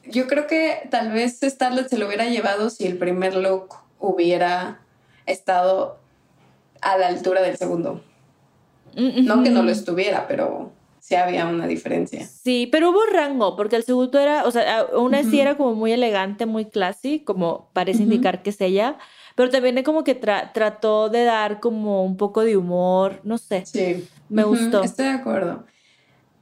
[0.06, 4.82] yo creo que tal vez Starlet se lo hubiera llevado si el primer look hubiera
[5.26, 6.00] estado
[6.82, 8.04] a la altura del segundo.
[8.96, 12.28] No que no lo estuviera, pero sí había una diferencia.
[12.28, 15.94] Sí, pero hubo rango, porque el segundo era, o sea, una así era como muy
[15.94, 18.98] elegante, muy classy, como parece indicar que es ella,
[19.36, 23.66] pero también como que trató de dar como un poco de humor, no sé.
[23.66, 24.08] Sí.
[24.30, 24.84] Me gustó.
[24.84, 25.66] Estoy de acuerdo.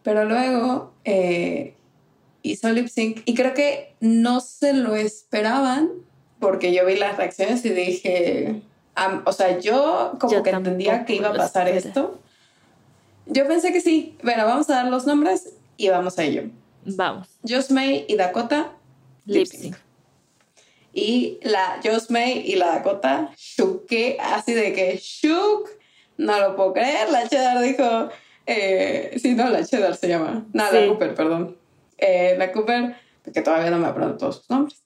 [0.10, 1.76] Pero luego eh,
[2.42, 5.92] hizo lip sync y creo que no se lo esperaban
[6.40, 8.64] porque yo vi las reacciones y dije,
[9.24, 12.20] o sea, yo como que entendía que iba a pasar esto.
[13.28, 14.18] Yo pensé que sí.
[14.24, 16.50] Bueno, vamos a dar los nombres y vamos a ello.
[16.86, 17.28] Vamos.
[17.70, 18.72] May y Dakota,
[19.26, 19.78] lip sync.
[20.92, 21.80] Y la
[22.10, 25.70] May y la Dakota, shuke, así de que shuk,
[26.18, 27.12] no lo puedo creer.
[27.12, 28.10] La Cheddar dijo,
[28.52, 30.46] eh, sí, no, la Cheddar se llama.
[30.54, 31.56] No, la Cooper, perdón.
[31.98, 32.96] Eh, la Cooper,
[33.32, 34.82] que todavía no me aprendo todos sus nombres.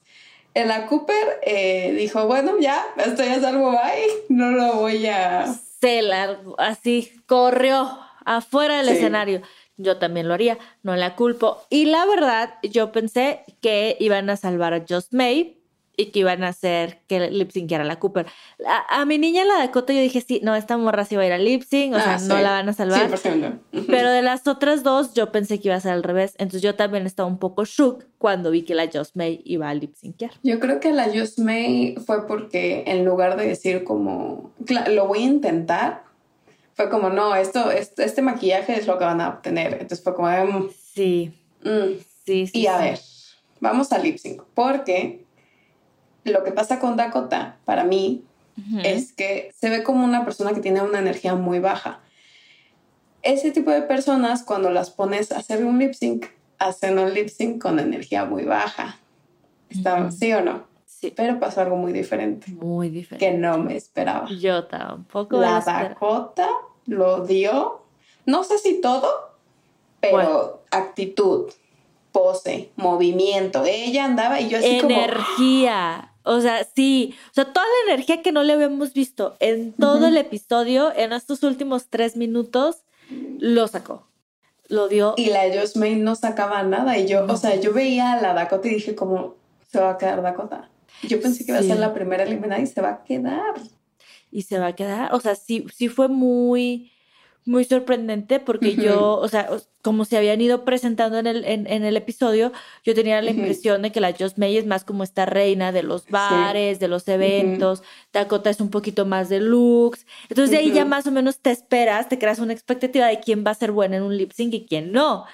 [0.53, 5.45] Eh, la Cooper eh, dijo, bueno, ya, estoy a salvo, bye, no lo voy a...
[5.79, 9.41] Se largó, así, corrió afuera del escenario.
[9.77, 11.63] Yo también lo haría, no la culpo.
[11.69, 15.62] Y la verdad, yo pensé que iban a salvar a Just May,
[15.95, 18.25] y que iban a hacer que lip sync la Cooper.
[18.89, 21.33] A, mi niña la Dakota yo dije, sí, no, esta morra sí va a ir
[21.33, 23.11] a lip sync, o sea, ah, no la van a salvar.
[23.87, 26.75] Pero de las otras dos yo pensé que iba a ser al revés, entonces yo
[26.75, 30.31] también estaba un poco shook cuando vi que la Just May iba a lip syncear.
[30.41, 34.51] Yo creo que la Just May fue porque en lugar de decir como,
[34.87, 36.03] lo voy a intentar,
[36.73, 39.73] fue como, no, esto, este, maquillaje es lo que van a obtener.
[39.73, 41.31] Entonces fue como, mm, sí.
[41.63, 41.99] Mm".
[42.25, 42.59] sí, sí.
[42.61, 42.99] Y a ver,
[43.59, 45.22] vamos a lip sync, porque
[46.23, 48.23] lo que pasa con Dakota, para mí,
[48.83, 51.99] es que se ve como una persona que tiene una energía muy baja.
[53.23, 56.27] Ese tipo de personas, cuando las pones a hacer un lip sync,
[56.59, 58.99] hacen un lip sync con energía muy baja.
[59.69, 60.65] ¿Está, ¿Sí o no?
[60.85, 61.11] Sí.
[61.15, 62.51] Pero pasó algo muy diferente.
[62.51, 63.25] Muy diferente.
[63.25, 64.29] Que no me esperaba.
[64.29, 65.37] Yo tampoco.
[65.37, 66.47] La Dakota
[66.85, 67.81] lo dio,
[68.25, 69.33] no sé si todo,
[69.99, 71.51] pero actitud,
[72.11, 73.63] pose, movimiento.
[73.65, 74.93] Ella andaba y yo así como...
[74.93, 76.12] Energía.
[76.23, 80.07] O sea, sí, o sea, toda la energía que no le habíamos visto en todo
[80.07, 82.83] el episodio, en estos últimos tres minutos,
[83.39, 84.07] lo sacó.
[84.69, 85.15] Lo dio.
[85.17, 86.97] Y la Josh May no sacaba nada.
[86.97, 89.35] Y yo, o sea, yo veía a la Dakota y dije, ¿cómo
[89.69, 90.69] se va a quedar Dakota?
[91.03, 93.55] Yo pensé que iba a ser la primera eliminada y se va a quedar.
[94.31, 95.13] Y se va a quedar.
[95.13, 96.92] O sea, sí, sí fue muy
[97.45, 99.49] muy sorprendente porque yo, o sea,
[99.81, 102.51] como se habían ido presentando en el, en, el episodio,
[102.83, 105.83] yo tenía la impresión de que la Joss May es más como esta reina de
[105.83, 107.83] los bares, de los eventos,
[108.13, 111.51] Dakota es un poquito más de looks, entonces de ahí ya más o menos te
[111.51, 114.53] esperas, te creas una expectativa de quién va a ser buena en un lip sync
[114.53, 115.25] y quién no.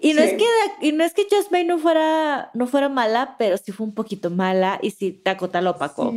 [0.00, 0.44] Y no, es que,
[0.80, 3.94] y no es que Joss May no fuera, no fuera mala, pero sí fue un
[3.94, 6.14] poquito mala y sí Dakota lo opacó.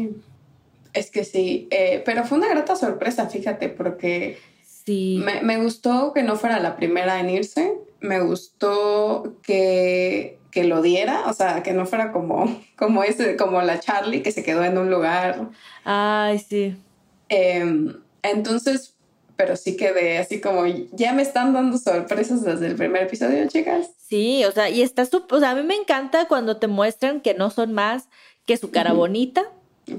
[0.94, 4.38] Es que sí, eh, pero fue una grata sorpresa, fíjate, porque
[5.44, 7.74] me, gustó que no fuera la primera en irse.
[8.00, 13.62] Me gustó que, que lo diera, o sea, que no fuera como, como, ese, como
[13.62, 15.50] la Charlie que se quedó en un lugar.
[15.84, 16.76] Ay, sí.
[17.30, 18.96] Em, entonces,
[19.36, 23.90] pero sí quedé así como, ya me están dando sorpresas desde el primer episodio, chicas.
[23.98, 27.34] Sí, o sea, y está o sea, a mí me encanta cuando te muestran que
[27.34, 28.10] no son más
[28.46, 29.44] que su cara bonita,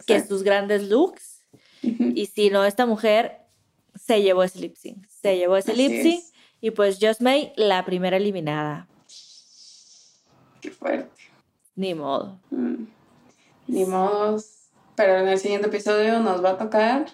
[0.06, 1.40] que sus grandes looks.
[1.82, 3.41] Y si no, esta mujer
[3.94, 5.06] se llevó ese lip sync.
[5.08, 6.24] Se llevó ese lip sync
[6.60, 8.88] y pues Just May, la primera eliminada.
[10.60, 11.10] Qué fuerte.
[11.74, 12.38] Ni modo.
[12.50, 12.84] Mm.
[13.66, 14.38] Ni modo.
[14.94, 17.06] Pero en el siguiente episodio nos va a tocar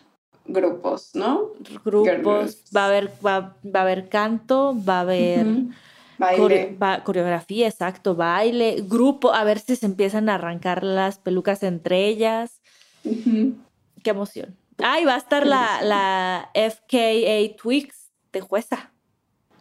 [0.44, 1.52] grupos, ¿no?
[1.84, 2.64] Grupos.
[2.76, 5.46] Va a haber, va, a haber canto, va a haber
[7.04, 12.60] coreografía, exacto, baile, grupo, a ver si se empiezan a arrancar las pelucas entre ellas.
[13.02, 14.57] Qué emoción.
[14.82, 18.92] Ah, y va a estar la, la FKA Twix de jueza.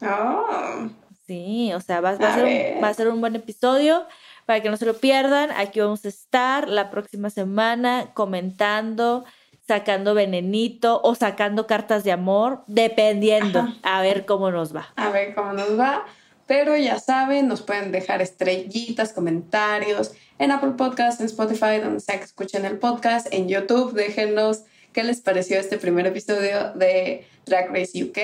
[0.02, 0.90] Oh.
[1.26, 4.06] Sí, o sea, va, a, ser, va a ser un buen episodio
[4.46, 5.52] para que no se lo pierdan.
[5.52, 9.26] Aquí vamos a estar la próxima semana comentando,
[9.68, 13.68] sacando venenito o sacando cartas de amor, dependiendo.
[13.84, 14.88] A ver cómo nos va.
[14.96, 16.06] A ver cómo nos va.
[16.46, 22.18] Pero ya saben, nos pueden dejar estrellitas, comentarios en Apple Podcast, en Spotify, donde sea
[22.20, 24.64] que escuchen el podcast, en YouTube, déjenos
[24.98, 28.18] qué les pareció este primer episodio de Drag Race UK.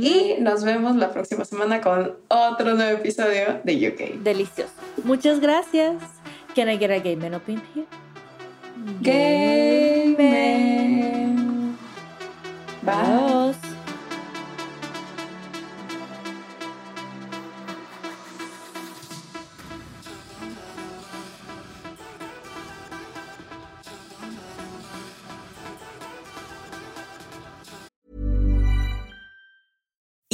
[0.00, 4.22] Y nos vemos la próxima semana con otro nuevo episodio de UK.
[4.22, 4.72] Delicioso.
[5.04, 5.96] Muchas gracias.
[6.54, 7.38] Can I get a game man
[7.74, 7.86] here?
[9.02, 11.76] Game man.
[12.82, 13.73] Bye.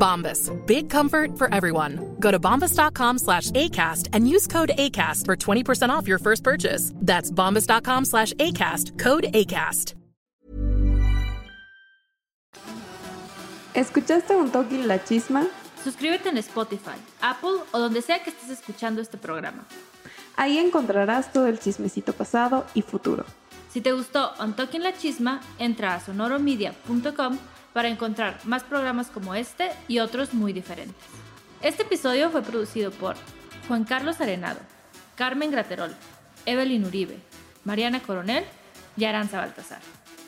[0.00, 0.50] Bombas.
[0.66, 2.16] Big comfort for everyone.
[2.18, 6.92] Go to bombas.com slash ACAST and use code ACAST for 20% off your first purchase.
[6.96, 8.98] That's bombas.com slash ACAST.
[8.98, 9.94] Code ACAST.
[13.74, 15.46] ¿Escuchaste un toque la chisma?
[15.84, 19.64] Suscríbete en Spotify, Apple o donde sea que estés escuchando este programa.
[20.36, 23.24] Ahí encontrarás todo el chismecito pasado y futuro.
[23.72, 27.38] Si te gustó On Talking la Chisma, entra a sonoromedia.com
[27.72, 30.96] para encontrar más programas como este y otros muy diferentes.
[31.62, 33.16] Este episodio fue producido por
[33.68, 34.60] Juan Carlos Arenado,
[35.14, 35.94] Carmen Graterol,
[36.46, 37.18] Evelyn Uribe,
[37.64, 38.44] Mariana Coronel
[38.96, 39.80] y Aranza Baltasar.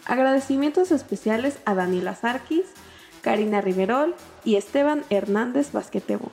[0.04, 2.66] Agradecimientos especiales a Daniela Sarkis,
[3.22, 4.14] Karina Riverol
[4.44, 6.32] y Esteban Hernández Basquetebo.